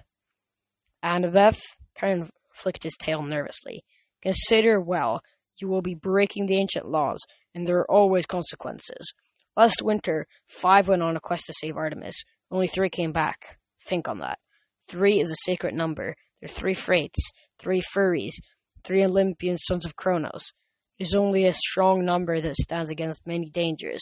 Annabeth, 1.03 1.59
Chiron 1.99 2.29
flicked 2.53 2.83
his 2.83 2.97
tail 2.97 3.21
nervously. 3.21 3.83
Consider 4.21 4.79
well, 4.79 5.21
you 5.59 5.67
will 5.67 5.81
be 5.81 5.95
breaking 5.95 6.45
the 6.45 6.57
ancient 6.57 6.85
laws, 6.85 7.19
and 7.53 7.67
there 7.67 7.77
are 7.79 7.91
always 7.91 8.25
consequences. 8.25 9.13
Last 9.55 9.81
winter, 9.81 10.27
five 10.47 10.87
went 10.87 11.01
on 11.01 11.17
a 11.17 11.19
quest 11.19 11.45
to 11.47 11.53
save 11.53 11.77
Artemis. 11.77 12.15
Only 12.51 12.67
three 12.67 12.89
came 12.89 13.11
back. 13.11 13.57
Think 13.87 14.07
on 14.07 14.19
that. 14.19 14.39
Three 14.87 15.19
is 15.19 15.31
a 15.31 15.35
sacred 15.45 15.73
number. 15.73 16.15
There 16.39 16.49
are 16.49 16.53
three 16.53 16.75
Fates, 16.75 17.19
three 17.57 17.81
Furies, 17.81 18.39
three 18.83 19.03
Olympian 19.03 19.57
sons 19.57 19.85
of 19.85 19.95
Kronos. 19.95 20.53
It 20.99 21.07
is 21.07 21.15
only 21.15 21.45
a 21.45 21.53
strong 21.53 22.05
number 22.05 22.39
that 22.39 22.55
stands 22.55 22.89
against 22.89 23.27
many 23.27 23.49
dangers. 23.49 24.01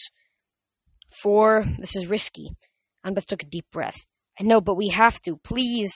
Four, 1.21 1.65
this 1.79 1.95
is 1.95 2.07
risky. 2.07 2.49
Annabeth 3.05 3.25
took 3.25 3.43
a 3.43 3.47
deep 3.47 3.65
breath. 3.71 3.95
I 4.39 4.43
know, 4.43 4.59
but 4.59 4.75
we 4.75 4.89
have 4.89 5.21
to. 5.21 5.37
Please. 5.37 5.93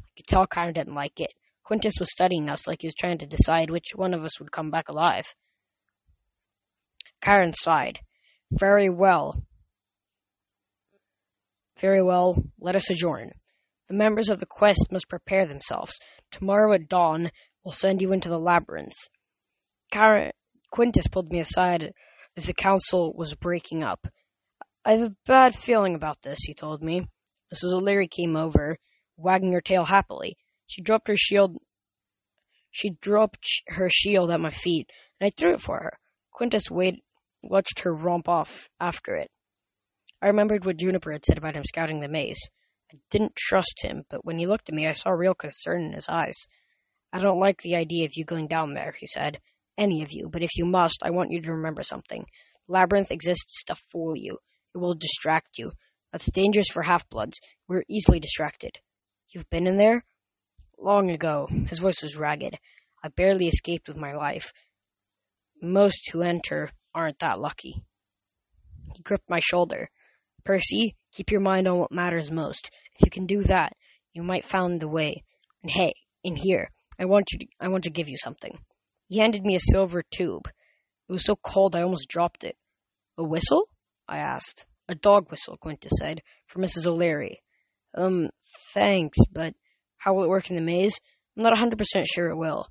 I 0.00 0.08
could 0.16 0.26
tell 0.26 0.46
Chiron 0.52 0.74
didn't 0.74 0.94
like 0.94 1.20
it. 1.20 1.32
Quintus 1.64 1.94
was 1.98 2.12
studying 2.12 2.48
us 2.48 2.66
like 2.66 2.82
he 2.82 2.86
was 2.86 2.94
trying 2.94 3.18
to 3.18 3.26
decide 3.26 3.70
which 3.70 3.94
one 3.94 4.14
of 4.14 4.22
us 4.22 4.38
would 4.38 4.52
come 4.52 4.70
back 4.70 4.88
alive. 4.88 5.34
Chiron 7.24 7.52
sighed. 7.52 8.00
Very 8.50 8.88
well. 8.88 9.42
Very 11.78 12.02
well, 12.02 12.42
let 12.60 12.76
us 12.76 12.88
adjourn. 12.88 13.32
The 13.88 13.94
members 13.94 14.28
of 14.28 14.40
the 14.40 14.46
quest 14.46 14.88
must 14.90 15.08
prepare 15.08 15.46
themselves. 15.46 15.94
Tomorrow 16.30 16.74
at 16.74 16.88
dawn, 16.88 17.30
we'll 17.64 17.72
send 17.72 18.00
you 18.00 18.12
into 18.12 18.28
the 18.28 18.38
labyrinth. 18.38 18.94
Karen, 19.90 20.32
Quintus 20.70 21.08
pulled 21.08 21.30
me 21.30 21.38
aside 21.38 21.92
as 22.36 22.46
the 22.46 22.54
council 22.54 23.12
was 23.14 23.34
breaking 23.34 23.82
up. 23.82 24.06
I 24.84 24.92
have 24.92 25.08
a 25.08 25.16
bad 25.26 25.54
feeling 25.54 25.94
about 25.94 26.22
this, 26.22 26.38
he 26.42 26.54
told 26.54 26.82
me. 26.82 27.06
Mrs. 27.52 27.72
O'Leary 27.72 28.08
came 28.08 28.36
over, 28.36 28.78
wagging 29.16 29.52
her 29.52 29.60
tail 29.60 29.84
happily. 29.84 30.36
She 30.66 30.82
dropped 30.82 31.08
her 31.08 31.16
shield. 31.16 31.58
She 32.70 32.90
dropped 33.00 33.46
her 33.68 33.88
shield 33.90 34.30
at 34.30 34.40
my 34.40 34.50
feet, 34.50 34.90
and 35.20 35.26
I 35.26 35.30
threw 35.30 35.54
it 35.54 35.60
for 35.60 35.76
her. 35.76 35.98
Quintus 36.32 36.70
wait, 36.70 37.02
watched 37.42 37.80
her 37.80 37.94
romp 37.94 38.28
off 38.28 38.68
after 38.80 39.14
it. 39.16 39.30
I 40.20 40.26
remembered 40.26 40.64
what 40.64 40.78
Juniper 40.78 41.12
had 41.12 41.24
said 41.24 41.38
about 41.38 41.54
him 41.54 41.64
scouting 41.64 42.00
the 42.00 42.08
maze. 42.08 42.40
I 42.92 42.96
didn't 43.10 43.36
trust 43.36 43.82
him, 43.82 44.04
but 44.08 44.24
when 44.24 44.38
he 44.38 44.46
looked 44.46 44.68
at 44.68 44.74
me, 44.74 44.86
I 44.86 44.92
saw 44.92 45.10
real 45.10 45.34
concern 45.34 45.84
in 45.84 45.92
his 45.92 46.08
eyes. 46.08 46.34
I 47.12 47.18
don't 47.18 47.40
like 47.40 47.62
the 47.62 47.76
idea 47.76 48.04
of 48.04 48.12
you 48.14 48.24
going 48.24 48.46
down 48.46 48.74
there, 48.74 48.94
he 48.98 49.06
said. 49.06 49.40
Any 49.78 50.02
of 50.02 50.12
you, 50.12 50.28
but 50.30 50.42
if 50.42 50.50
you 50.56 50.64
must, 50.64 51.02
I 51.02 51.10
want 51.10 51.32
you 51.32 51.40
to 51.42 51.52
remember 51.52 51.82
something. 51.82 52.24
Labyrinth 52.68 53.10
exists 53.10 53.62
to 53.64 53.74
fool 53.74 54.16
you. 54.16 54.38
It 54.74 54.78
will 54.78 54.94
distract 54.94 55.58
you. 55.58 55.72
That's 56.12 56.30
dangerous 56.30 56.68
for 56.68 56.82
half 56.82 57.08
bloods. 57.08 57.38
We're 57.68 57.84
easily 57.88 58.20
distracted. 58.20 58.78
You've 59.36 59.50
been 59.50 59.66
in 59.66 59.76
there? 59.76 60.02
Long 60.78 61.10
ago. 61.10 61.46
His 61.68 61.78
voice 61.78 62.00
was 62.02 62.16
ragged. 62.16 62.56
I 63.04 63.08
barely 63.08 63.48
escaped 63.48 63.86
with 63.86 63.98
my 63.98 64.14
life. 64.14 64.50
Most 65.60 66.08
who 66.10 66.22
enter 66.22 66.70
aren't 66.94 67.18
that 67.18 67.38
lucky. 67.38 67.84
He 68.94 69.02
gripped 69.02 69.28
my 69.28 69.40
shoulder. 69.40 69.90
Percy, 70.42 70.96
keep 71.12 71.30
your 71.30 71.42
mind 71.42 71.68
on 71.68 71.76
what 71.76 71.92
matters 71.92 72.30
most. 72.30 72.70
If 72.94 73.04
you 73.04 73.10
can 73.10 73.26
do 73.26 73.42
that, 73.42 73.74
you 74.14 74.22
might 74.22 74.46
find 74.46 74.80
the 74.80 74.88
way. 74.88 75.22
And 75.62 75.70
hey, 75.70 75.92
in 76.24 76.36
here, 76.36 76.70
I 76.98 77.04
want 77.04 77.26
you 77.30 77.40
to, 77.40 77.46
I 77.60 77.68
want 77.68 77.84
to 77.84 77.90
give 77.90 78.08
you 78.08 78.16
something. 78.16 78.56
He 79.06 79.18
handed 79.18 79.42
me 79.42 79.54
a 79.54 79.60
silver 79.60 80.02
tube. 80.10 80.48
It 81.10 81.12
was 81.12 81.26
so 81.26 81.36
cold 81.36 81.76
I 81.76 81.82
almost 81.82 82.08
dropped 82.08 82.42
it. 82.42 82.56
A 83.18 83.22
whistle? 83.22 83.68
I 84.08 84.16
asked. 84.16 84.64
A 84.88 84.94
dog 84.94 85.30
whistle, 85.30 85.58
Quintus 85.58 85.92
said, 85.98 86.22
for 86.46 86.58
Mrs. 86.58 86.86
O'Leary. 86.86 87.42
Um, 87.96 88.30
thanks, 88.74 89.18
but 89.32 89.54
how 89.96 90.14
will 90.14 90.24
it 90.24 90.28
work 90.28 90.50
in 90.50 90.56
the 90.56 90.62
maze? 90.62 91.00
I'm 91.36 91.42
not 91.42 91.52
a 91.52 91.56
100% 91.56 92.04
sure 92.06 92.28
it 92.28 92.36
will. 92.36 92.68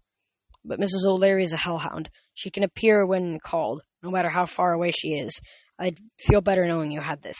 But 0.63 0.79
Mrs. 0.79 1.05
O'Leary 1.05 1.43
is 1.43 1.53
a 1.53 1.57
hellhound. 1.57 2.09
She 2.33 2.49
can 2.49 2.63
appear 2.63 3.05
when 3.05 3.39
called, 3.39 3.81
no 4.01 4.11
matter 4.11 4.29
how 4.29 4.45
far 4.45 4.73
away 4.73 4.91
she 4.91 5.09
is. 5.09 5.39
I'd 5.77 5.99
feel 6.19 6.41
better 6.41 6.65
knowing 6.67 6.91
you 6.91 7.01
had 7.01 7.21
this. 7.21 7.37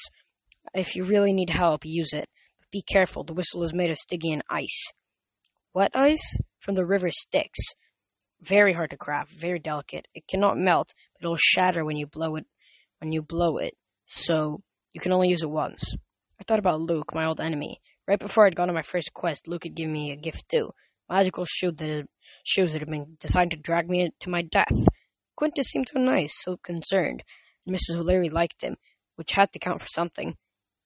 If 0.74 0.96
you 0.96 1.06
really 1.06 1.34
need 1.34 1.50
help, 1.50 1.82
use 1.86 2.14
it. 2.14 2.28
But 2.60 2.72
be 2.72 2.82
careful, 2.82 3.24
the 3.24 3.34
whistle 3.34 3.64
is 3.64 3.74
made 3.74 3.90
of 3.90 3.98
Stygian 3.98 4.42
ice. 4.50 4.92
What 5.72 5.96
ice? 5.96 6.38
From 6.60 6.76
the 6.76 6.86
river 6.86 7.10
Styx. 7.10 7.58
Very 8.42 8.74
hard 8.74 8.90
to 8.92 8.98
craft, 8.98 9.32
very 9.32 9.60
delicate. 9.60 10.08
It 10.14 10.28
cannot 10.28 10.58
melt, 10.58 10.94
but 11.14 11.26
it'll 11.26 11.38
shatter 11.40 11.86
when 11.86 11.98
you 11.98 12.08
blow 12.08 12.36
it 12.36 12.46
when 13.00 13.12
you 13.12 13.22
blow 13.22 13.58
it. 13.58 13.76
So 14.06 14.62
you 14.94 15.02
can 15.02 15.12
only 15.12 15.30
use 15.30 15.44
it 15.44 15.50
once. 15.50 15.96
I 16.40 16.44
thought 16.44 16.60
about 16.60 16.82
Luke, 16.82 17.14
my 17.14 17.26
old 17.26 17.40
enemy. 17.40 17.82
Right 18.08 18.20
before 18.20 18.46
I'd 18.46 18.56
gone 18.56 18.70
on 18.70 18.76
my 18.76 18.82
first 18.82 19.14
quest, 19.14 19.48
Luke 19.48 19.64
had 19.64 19.76
given 19.76 19.94
me 19.94 20.12
a 20.12 20.16
gift 20.16 20.50
too. 20.50 20.72
Magical 21.10 21.46
shoes 21.46 21.74
that 21.78 21.90
had, 21.90 22.08
shoes 22.44 22.74
that 22.74 22.80
had 22.80 22.90
been 22.90 23.16
designed 23.20 23.52
to 23.52 23.58
drag 23.58 23.90
me 23.90 24.10
to 24.20 24.30
my 24.30 24.42
death. 24.42 24.88
Quintus 25.36 25.68
seemed 25.68 25.88
so 25.90 26.00
nice, 26.00 26.34
so 26.42 26.58
concerned, 26.58 27.24
and 27.66 27.76
Mrs. 27.76 27.98
O'Leary 27.98 28.30
liked 28.30 28.64
him, 28.64 28.76
which 29.16 29.34
had 29.34 29.52
to 29.54 29.60
count 29.60 29.82
for 29.82 29.88
something. 29.88 30.36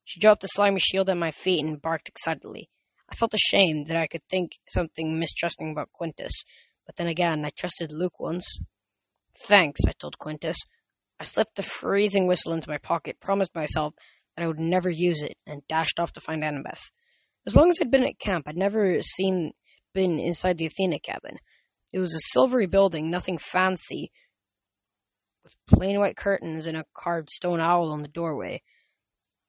She 0.05 0.19
dropped 0.19 0.41
the 0.41 0.47
slimy 0.47 0.79
shield 0.79 1.09
at 1.09 1.17
my 1.17 1.31
feet 1.31 1.63
and 1.63 1.81
barked 1.81 2.09
excitedly. 2.09 2.69
I 3.09 3.15
felt 3.15 3.33
ashamed 3.33 3.87
that 3.87 3.97
I 3.97 4.07
could 4.07 4.23
think 4.29 4.53
something 4.69 5.19
mistrusting 5.19 5.71
about 5.71 5.91
Quintus, 5.91 6.43
but 6.85 6.95
then 6.95 7.07
again, 7.07 7.43
I 7.45 7.49
trusted 7.49 7.91
Luke 7.91 8.19
once. 8.19 8.59
Thanks, 9.47 9.81
I 9.87 9.91
told 9.91 10.19
Quintus. 10.19 10.57
I 11.19 11.23
slipped 11.25 11.55
the 11.55 11.63
freezing 11.63 12.27
whistle 12.27 12.53
into 12.53 12.69
my 12.69 12.77
pocket, 12.77 13.19
promised 13.19 13.53
myself 13.55 13.93
that 14.39 14.45
I 14.45 14.47
would 14.47 14.59
never 14.59 14.89
use 14.89 15.21
it, 15.21 15.37
and 15.45 15.67
dashed 15.67 15.99
off 15.99 16.13
to 16.13 16.21
find 16.21 16.43
Annabeth. 16.43 16.91
As 17.45 17.55
long 17.55 17.69
as 17.69 17.77
I'd 17.81 17.91
been 17.91 18.05
at 18.05 18.19
camp, 18.19 18.47
I'd 18.47 18.55
never 18.55 19.01
seen 19.01 19.51
been 19.93 20.19
inside 20.19 20.57
the 20.57 20.65
Athena 20.65 20.99
cabin. 20.99 21.37
It 21.91 21.99
was 21.99 22.13
a 22.13 22.31
silvery 22.31 22.67
building, 22.67 23.09
nothing 23.09 23.37
fancy, 23.37 24.11
with 25.43 25.55
plain 25.67 25.99
white 25.99 26.15
curtains 26.15 26.67
and 26.67 26.77
a 26.77 26.85
carved 26.93 27.29
stone 27.29 27.59
owl 27.59 27.91
on 27.91 28.01
the 28.01 28.07
doorway. 28.07 28.61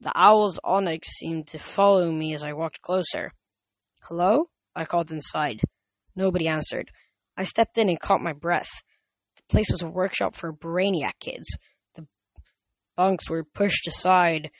The 0.01 0.13
owl's 0.15 0.59
onyx 0.65 1.09
seemed 1.09 1.47
to 1.49 1.59
follow 1.59 2.11
me 2.11 2.33
as 2.33 2.43
I 2.43 2.55
walked 2.55 2.81
closer. 2.81 3.33
Hello? 4.03 4.47
I 4.75 4.87
called 4.87 5.11
inside. 5.11 5.61
Nobody 6.17 6.49
answered. 6.49 6.91
I 7.37 7.45
stepped 7.45 7.77
in 7.77 7.89
and 7.89 8.01
caught 8.01 8.23
my 8.23 8.33
breath. 8.33 8.71
The 9.37 9.43
place 9.51 9.71
was 9.71 9.83
a 9.83 9.89
workshop 9.89 10.35
for 10.35 10.53
brainiac 10.53 11.19
kids. 11.21 11.49
The 11.95 12.07
bunks 12.97 13.29
were 13.29 13.45
pushed 13.45 13.87
aside 13.87 14.51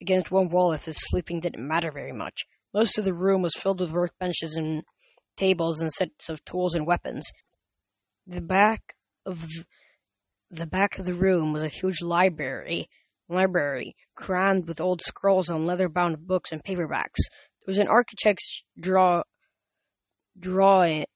against 0.00 0.30
one 0.30 0.48
wall 0.48 0.72
if 0.72 0.84
his 0.84 0.96
sleeping 0.98 1.40
didn't 1.40 1.66
matter 1.66 1.90
very 1.90 2.12
much. 2.12 2.44
Most 2.74 2.98
of 2.98 3.04
the 3.04 3.14
room 3.14 3.42
was 3.42 3.54
filled 3.54 3.80
with 3.80 3.92
workbenches 3.92 4.56
and 4.56 4.82
tables 5.36 5.80
and 5.80 5.90
sets 5.92 6.28
of 6.28 6.44
tools 6.44 6.74
and 6.74 6.86
weapons. 6.86 7.30
The 8.26 8.40
back 8.40 8.94
of 9.24 9.46
the 10.50 10.66
back 10.66 10.98
of 10.98 11.06
the 11.06 11.14
room 11.14 11.52
was 11.52 11.62
a 11.62 11.68
huge 11.68 12.02
library, 12.02 12.88
library 13.28 13.96
crammed 14.14 14.68
with 14.68 14.80
old 14.80 15.00
scrolls 15.02 15.48
and 15.48 15.66
leather-bound 15.66 16.26
books 16.26 16.52
and 16.52 16.62
paperbacks. 16.62 17.20
There 17.60 17.66
was 17.66 17.78
an 17.78 17.88
architect's 17.88 18.62
draw, 18.78 19.22
drawing, 20.38 21.06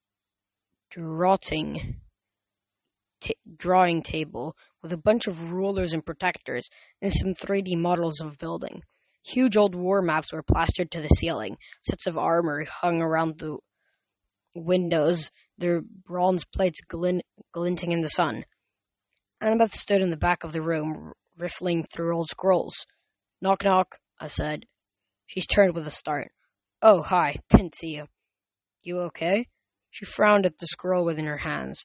drawing, 0.90 2.00
t- 3.20 3.36
drawing 3.56 4.02
table 4.02 4.56
with 4.82 4.92
a 4.92 4.96
bunch 4.96 5.26
of 5.26 5.52
rulers 5.52 5.92
and 5.92 6.04
protectors 6.04 6.68
and 7.00 7.12
some 7.12 7.34
3D 7.34 7.76
models 7.76 8.20
of 8.20 8.38
building. 8.38 8.82
Huge 9.24 9.56
old 9.56 9.74
war 9.74 10.00
maps 10.00 10.32
were 10.32 10.42
plastered 10.42 10.90
to 10.92 11.00
the 11.00 11.08
ceiling. 11.08 11.56
Sets 11.82 12.06
of 12.06 12.16
armor 12.16 12.64
hung 12.64 13.02
around 13.02 13.38
the 13.38 13.58
windows, 14.54 15.30
their 15.58 15.82
bronze 15.82 16.44
plates 16.44 16.80
glint- 16.88 17.24
glinting 17.52 17.92
in 17.92 18.00
the 18.00 18.08
sun. 18.08 18.44
Annabeth 19.42 19.72
stood 19.72 20.00
in 20.00 20.10
the 20.10 20.16
back 20.16 20.44
of 20.44 20.52
the 20.52 20.62
room, 20.62 21.12
riffling 21.36 21.84
through 21.84 22.16
old 22.16 22.28
scrolls. 22.28 22.86
Knock, 23.40 23.64
knock, 23.64 23.98
I 24.18 24.26
said. 24.26 24.66
She's 25.26 25.46
turned 25.46 25.74
with 25.74 25.86
a 25.86 25.90
start. 25.90 26.32
Oh, 26.82 27.02
hi, 27.02 27.36
didn't 27.50 27.76
see 27.76 27.88
you. 27.88 28.06
You 28.82 29.00
okay? 29.00 29.48
She 29.90 30.04
frowned 30.04 30.46
at 30.46 30.58
the 30.58 30.66
scroll 30.66 31.04
within 31.04 31.26
her 31.26 31.38
hands. 31.38 31.84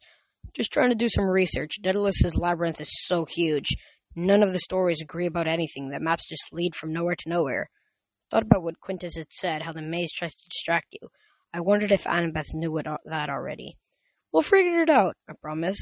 Just 0.56 0.72
trying 0.72 0.90
to 0.90 0.96
do 0.96 1.10
some 1.10 1.26
research. 1.26 1.82
Daedalus's 1.82 2.38
labyrinth 2.38 2.80
is 2.80 2.92
so 3.06 3.26
huge. 3.26 3.76
None 4.16 4.42
of 4.42 4.54
the 4.54 4.60
stories 4.60 5.02
agree 5.02 5.26
about 5.26 5.48
anything. 5.48 5.90
The 5.90 6.00
maps 6.00 6.28
just 6.28 6.54
lead 6.54 6.76
from 6.76 6.94
nowhere 6.94 7.16
to 7.16 7.30
nowhere. 7.30 7.70
Thought 8.32 8.44
about 8.44 8.64
what 8.64 8.80
Quintus 8.80 9.18
had 9.18 9.28
said, 9.32 9.64
how 9.64 9.74
the 9.74 9.82
maze 9.82 10.14
tries 10.14 10.34
to 10.34 10.50
distract 10.50 10.88
you. 10.92 11.10
I 11.54 11.60
wondered 11.60 11.92
if 11.92 12.06
Annabeth 12.06 12.54
knew 12.54 12.72
what, 12.72 12.86
that 13.06 13.30
already. 13.30 13.78
We'll 14.32 14.42
figure 14.42 14.82
it 14.82 14.90
out, 14.90 15.16
I 15.30 15.34
promise. 15.42 15.80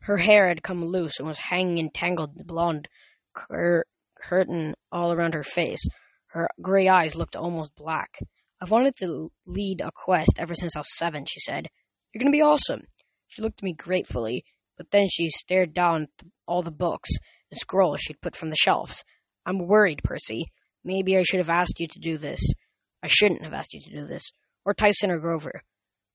Her 0.00 0.16
hair 0.16 0.48
had 0.48 0.62
come 0.62 0.82
loose 0.84 1.18
and 1.18 1.28
was 1.28 1.38
hanging 1.38 1.78
in 1.78 1.90
tangled 1.90 2.46
blonde 2.46 2.88
cur- 3.34 3.84
curtain 4.22 4.74
all 4.90 5.12
around 5.12 5.34
her 5.34 5.42
face. 5.42 5.82
Her 6.28 6.48
gray 6.62 6.88
eyes 6.88 7.14
looked 7.14 7.36
almost 7.36 7.74
black. 7.76 8.18
I've 8.62 8.70
wanted 8.70 8.96
to 9.00 9.30
lead 9.46 9.80
a 9.80 9.90
quest 9.94 10.38
ever 10.38 10.54
since 10.54 10.74
I 10.74 10.80
was 10.80 10.96
seven, 10.96 11.24
she 11.26 11.40
said. 11.40 11.68
You're 12.12 12.20
gonna 12.20 12.32
be 12.32 12.42
awesome. 12.42 12.82
She 13.30 13.42
looked 13.42 13.60
at 13.60 13.64
me 13.64 13.72
gratefully, 13.72 14.44
but 14.76 14.90
then 14.90 15.06
she 15.08 15.28
stared 15.28 15.72
down 15.72 16.02
at 16.02 16.26
all 16.46 16.62
the 16.62 16.70
books 16.70 17.10
and 17.50 17.58
scrolls 17.58 18.00
she'd 18.00 18.20
put 18.20 18.36
from 18.36 18.50
the 18.50 18.56
shelves. 18.56 19.04
I'm 19.46 19.66
worried, 19.66 20.02
Percy. 20.04 20.50
Maybe 20.84 21.16
I 21.16 21.22
should 21.22 21.38
have 21.38 21.48
asked 21.48 21.78
you 21.78 21.86
to 21.86 22.00
do 22.00 22.18
this. 22.18 22.40
I 23.02 23.06
shouldn't 23.06 23.44
have 23.44 23.54
asked 23.54 23.72
you 23.72 23.80
to 23.80 24.00
do 24.00 24.06
this. 24.06 24.32
Or 24.64 24.74
Tyson 24.74 25.10
or 25.10 25.18
Grover. 25.18 25.62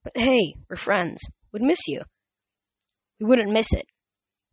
But 0.03 0.17
hey, 0.17 0.55
we're 0.69 0.75
friends. 0.75 1.21
We'd 1.51 1.63
miss 1.63 1.87
you. 1.87 2.01
We 3.19 3.27
wouldn't 3.27 3.51
miss 3.51 3.73
it. 3.73 3.85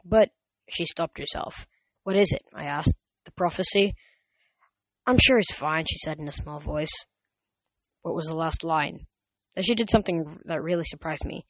But 0.05 0.31
she 0.69 0.85
stopped 0.85 1.19
herself. 1.19 1.67
What 2.05 2.17
is 2.17 2.33
it? 2.33 2.43
I 2.55 2.65
asked. 2.65 2.95
The 3.25 3.33
prophecy? 3.33 3.95
I'm 5.07 5.19
sure 5.19 5.39
it's 5.39 5.53
fine, 5.53 5.85
she 5.89 5.99
said 5.99 6.19
in 6.19 6.29
a 6.29 6.33
small 6.33 6.59
voice. 6.59 6.93
What 8.03 8.15
was 8.15 8.27
the 8.27 8.35
last 8.35 8.65
line? 8.65 9.07
Then 9.55 9.65
she 9.65 9.75
did 9.75 9.91
something 9.91 10.39
that 10.45 10.63
really 10.63 10.85
surprised 10.85 11.25
me. 11.25 11.45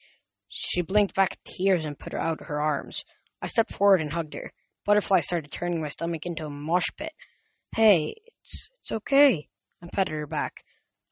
She 0.55 0.83
blinked 0.83 1.15
back 1.15 1.39
tears 1.45 1.87
and 1.87 1.99
put 1.99 2.13
out 2.13 2.43
her 2.43 2.61
arms. 2.61 3.05
I 3.41 3.47
stepped 3.47 3.73
forward 3.73 4.03
and 4.03 4.13
hugged 4.13 4.35
her. 4.35 4.53
Butterflies 4.85 5.25
started 5.25 5.51
turning 5.51 5.81
my 5.81 5.89
stomach 5.89 6.27
into 6.27 6.45
a 6.45 6.51
mosh 6.51 6.91
pit. 6.95 7.15
Hey, 7.75 8.17
it's 8.27 8.69
it's 8.79 8.93
okay. 8.93 9.49
I 9.83 9.87
patted 9.91 10.13
her 10.13 10.27
back. 10.27 10.63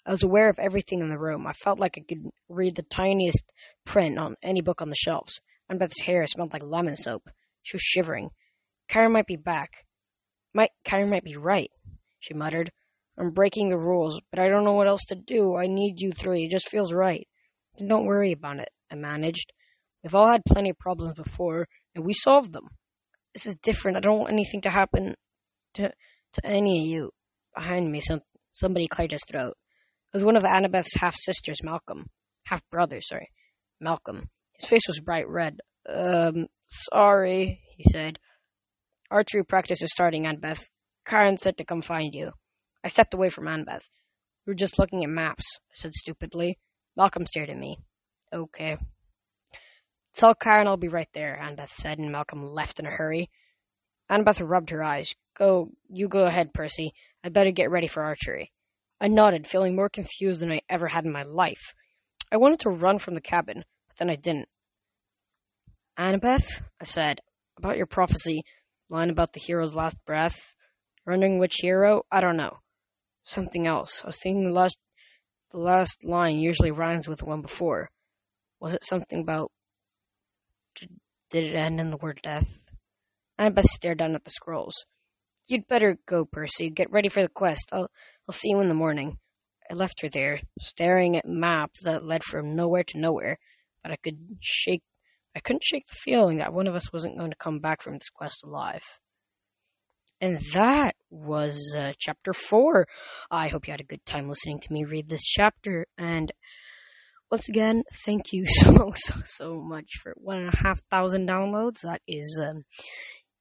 I 0.04 0.10
was 0.10 0.22
aware 0.22 0.50
of 0.50 0.58
everything 0.58 1.00
in 1.00 1.08
the 1.08 1.18
room. 1.18 1.46
I 1.46 1.54
felt 1.54 1.80
like 1.80 1.96
I 1.96 2.02
could 2.06 2.28
read 2.50 2.76
the 2.76 2.82
tiniest 2.82 3.42
print 3.86 4.18
on 4.18 4.36
any 4.42 4.60
book 4.60 4.82
on 4.82 4.90
the 4.90 4.94
shelves. 4.94 5.40
Annabeth's 5.70 6.02
hair 6.02 6.26
smelled 6.26 6.52
like 6.52 6.62
lemon 6.62 6.96
soap. 6.96 7.30
She 7.62 7.76
was 7.76 7.82
shivering. 7.82 8.32
Chiron 8.90 9.12
might 9.12 9.26
be 9.26 9.36
back. 9.36 9.86
Might 10.52 10.72
Chiron 10.86 11.08
might 11.08 11.24
be 11.24 11.36
right, 11.36 11.70
she 12.18 12.34
muttered. 12.34 12.72
I'm 13.16 13.30
breaking 13.30 13.70
the 13.70 13.78
rules, 13.78 14.20
but 14.30 14.38
I 14.38 14.48
don't 14.48 14.64
know 14.64 14.74
what 14.74 14.86
else 14.86 15.06
to 15.08 15.14
do. 15.14 15.56
I 15.56 15.66
need 15.66 16.02
you 16.02 16.12
three. 16.12 16.44
It 16.44 16.50
just 16.50 16.68
feels 16.68 16.92
right. 16.92 17.26
Then 17.78 17.88
don't 17.88 18.04
worry 18.04 18.32
about 18.32 18.58
it, 18.58 18.68
I 18.90 18.96
managed. 18.96 19.52
We've 20.02 20.14
all 20.14 20.30
had 20.30 20.42
plenty 20.48 20.70
of 20.70 20.78
problems 20.78 21.14
before, 21.14 21.66
and 21.94 22.04
we 22.04 22.12
solved 22.12 22.52
them. 22.52 22.68
This 23.34 23.46
is 23.46 23.56
different. 23.62 23.96
I 23.96 24.00
don't 24.00 24.18
want 24.18 24.32
anything 24.32 24.60
to 24.62 24.70
happen 24.70 25.14
to 25.74 25.92
to 26.32 26.46
any 26.46 26.80
of 26.80 26.86
you. 26.86 27.10
Behind 27.54 27.90
me, 27.90 28.00
some 28.00 28.20
somebody 28.52 28.88
cleared 28.88 29.12
his 29.12 29.22
throat. 29.28 29.54
It 30.12 30.16
was 30.16 30.24
one 30.24 30.36
of 30.36 30.42
Annabeth's 30.42 30.96
half 30.96 31.14
sisters, 31.16 31.62
Malcolm. 31.62 32.06
Half 32.46 32.62
brother, 32.70 33.00
sorry. 33.00 33.28
Malcolm. 33.80 34.30
His 34.54 34.68
face 34.68 34.88
was 34.88 35.00
bright 35.00 35.28
red. 35.28 35.60
Um, 35.88 36.46
sorry, 36.66 37.60
he 37.76 37.84
said. 37.84 38.18
Archery 39.10 39.44
practice 39.44 39.82
is 39.82 39.90
starting, 39.92 40.24
Annabeth. 40.24 40.68
Chiron 41.08 41.38
said 41.38 41.56
to 41.58 41.64
come 41.64 41.82
find 41.82 42.14
you. 42.14 42.32
I 42.84 42.88
stepped 42.88 43.14
away 43.14 43.28
from 43.28 43.46
Annabeth. 43.46 43.90
We 44.46 44.52
were 44.52 44.54
just 44.54 44.78
looking 44.78 45.04
at 45.04 45.10
maps, 45.10 45.44
I 45.70 45.74
said 45.74 45.94
stupidly. 45.94 46.58
Malcolm 46.96 47.26
stared 47.26 47.50
at 47.50 47.56
me. 47.56 47.78
Okay. 48.32 48.76
Tell 50.14 50.34
Chiron 50.34 50.66
I'll 50.66 50.76
be 50.76 50.88
right 50.88 51.08
there, 51.14 51.38
Annabeth 51.40 51.70
said, 51.70 51.98
and 51.98 52.12
Malcolm 52.12 52.42
left 52.42 52.80
in 52.80 52.86
a 52.86 52.90
hurry. 52.90 53.30
Annabeth 54.10 54.40
rubbed 54.40 54.70
her 54.70 54.82
eyes. 54.82 55.14
Go, 55.36 55.70
you 55.88 56.08
go 56.08 56.26
ahead, 56.26 56.52
Percy. 56.52 56.92
I'd 57.24 57.32
better 57.32 57.50
get 57.50 57.70
ready 57.70 57.86
for 57.86 58.02
archery. 58.02 58.52
I 59.00 59.08
nodded, 59.08 59.46
feeling 59.46 59.74
more 59.74 59.88
confused 59.88 60.40
than 60.40 60.52
I 60.52 60.60
ever 60.68 60.88
had 60.88 61.04
in 61.04 61.12
my 61.12 61.22
life. 61.22 61.74
I 62.30 62.36
wanted 62.36 62.60
to 62.60 62.70
run 62.70 62.98
from 62.98 63.14
the 63.14 63.20
cabin, 63.20 63.64
but 63.88 63.96
then 63.98 64.10
I 64.10 64.16
didn't. 64.16 64.48
Annabeth, 65.98 66.62
I 66.80 66.84
said, 66.84 67.20
about 67.56 67.76
your 67.76 67.86
prophecy, 67.86 68.42
line 68.88 69.10
about 69.10 69.32
the 69.32 69.40
hero's 69.40 69.74
last 69.74 69.96
breath, 70.04 70.54
wondering 71.06 71.38
which 71.38 71.56
hero, 71.60 72.02
I 72.10 72.20
don't 72.20 72.36
know. 72.36 72.58
Something 73.24 73.66
else. 73.66 74.02
I 74.04 74.08
was 74.08 74.18
thinking 74.22 74.48
the 74.48 74.54
last, 74.54 74.78
the 75.50 75.58
last 75.58 76.04
line 76.04 76.38
usually 76.38 76.70
rhymes 76.70 77.08
with 77.08 77.20
the 77.20 77.26
one 77.26 77.42
before. 77.42 77.90
Was 78.60 78.74
it 78.74 78.84
something 78.84 79.20
about? 79.20 79.50
Did 81.30 81.46
it 81.46 81.56
end 81.56 81.80
in 81.80 81.90
the 81.90 81.96
word 81.96 82.20
death? 82.22 82.62
Annabeth 83.38 83.64
stared 83.64 83.98
down 83.98 84.14
at 84.14 84.24
the 84.24 84.30
scrolls. 84.30 84.84
You'd 85.48 85.66
better 85.66 85.98
go, 86.06 86.24
Percy. 86.24 86.70
Get 86.70 86.92
ready 86.92 87.08
for 87.08 87.22
the 87.22 87.28
quest. 87.28 87.70
I'll, 87.72 87.88
I'll 88.28 88.32
see 88.32 88.50
you 88.50 88.60
in 88.60 88.68
the 88.68 88.74
morning. 88.74 89.18
I 89.70 89.74
left 89.74 90.02
her 90.02 90.08
there, 90.08 90.40
staring 90.60 91.16
at 91.16 91.26
maps 91.26 91.80
that 91.84 92.04
led 92.04 92.24
from 92.24 92.54
nowhere 92.54 92.84
to 92.84 92.98
nowhere, 92.98 93.38
but 93.82 93.92
I 93.92 93.96
could 93.96 94.18
shake 94.40 94.82
I 95.34 95.40
couldn't 95.40 95.62
shake 95.64 95.86
the 95.86 95.94
feeling 95.94 96.38
that 96.38 96.52
one 96.52 96.66
of 96.66 96.74
us 96.74 96.92
wasn't 96.92 97.16
going 97.16 97.30
to 97.30 97.36
come 97.36 97.60
back 97.60 97.82
from 97.82 97.94
this 97.94 98.10
quest 98.10 98.42
alive. 98.42 98.82
And 100.20 100.38
that 100.54 100.96
was 101.08 101.74
uh, 101.78 101.92
chapter 101.98 102.32
four. 102.32 102.86
I 103.30 103.48
hope 103.48 103.66
you 103.66 103.72
had 103.72 103.80
a 103.80 103.84
good 103.84 104.04
time 104.04 104.28
listening 104.28 104.60
to 104.60 104.72
me 104.72 104.84
read 104.84 105.08
this 105.08 105.22
chapter. 105.24 105.86
And 105.96 106.30
once 107.30 107.48
again, 107.48 107.84
thank 108.04 108.32
you 108.32 108.44
so, 108.46 108.92
so, 108.94 109.14
so 109.24 109.60
much 109.60 109.88
for 110.02 110.14
one 110.16 110.38
and 110.38 110.52
a 110.52 110.56
half 110.56 110.80
thousand 110.90 111.28
downloads. 111.28 111.80
That 111.82 112.02
is 112.06 112.40
um, 112.42 112.64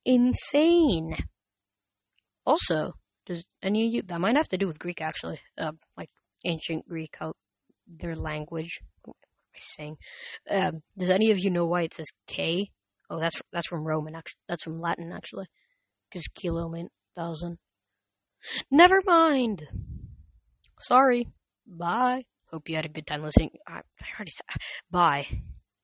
insane. 0.06 1.16
Also, 2.46 2.94
does 3.26 3.46
any 3.62 3.88
of 3.88 3.94
you, 3.94 4.02
that 4.04 4.22
might 4.22 4.36
have 4.36 4.48
to 4.50 4.58
do 4.58 4.68
with 4.68 4.80
Greek 4.80 5.02
actually, 5.02 5.40
uh, 5.58 5.72
like 5.98 6.10
ancient 6.46 6.88
Greek, 6.88 7.16
how 7.20 7.34
their 7.88 8.16
language, 8.16 8.80
what 9.04 9.16
am 9.16 9.56
I 9.56 9.60
saying? 9.60 9.98
Um, 10.50 10.82
does 10.98 11.10
any 11.10 11.32
of 11.32 11.40
you 11.40 11.50
know 11.50 11.66
why 11.66 11.82
it 11.82 11.94
says 11.94 12.08
K? 12.28 12.70
Oh, 13.10 13.20
that's, 13.20 13.42
that's 13.52 13.68
from 13.68 13.86
Roman 13.86 14.16
actually, 14.16 14.40
that's 14.48 14.64
from 14.64 14.80
Latin 14.80 15.12
actually. 15.12 15.48
Because 16.10 16.28
kilo 16.28 16.70
meant 16.70 16.92
thousand. 17.16 17.58
Never 18.72 19.02
mind. 19.06 19.68
Sorry. 20.80 21.28
Bye. 21.68 22.24
Hope 22.52 22.70
you 22.70 22.76
had 22.76 22.86
a 22.86 22.90
good 22.90 23.08
time 23.08 23.24
listening. 23.24 23.52
I, 23.68 23.82
I 24.02 24.06
already 24.18 24.32
said 24.32 24.46
bye. 24.92 25.28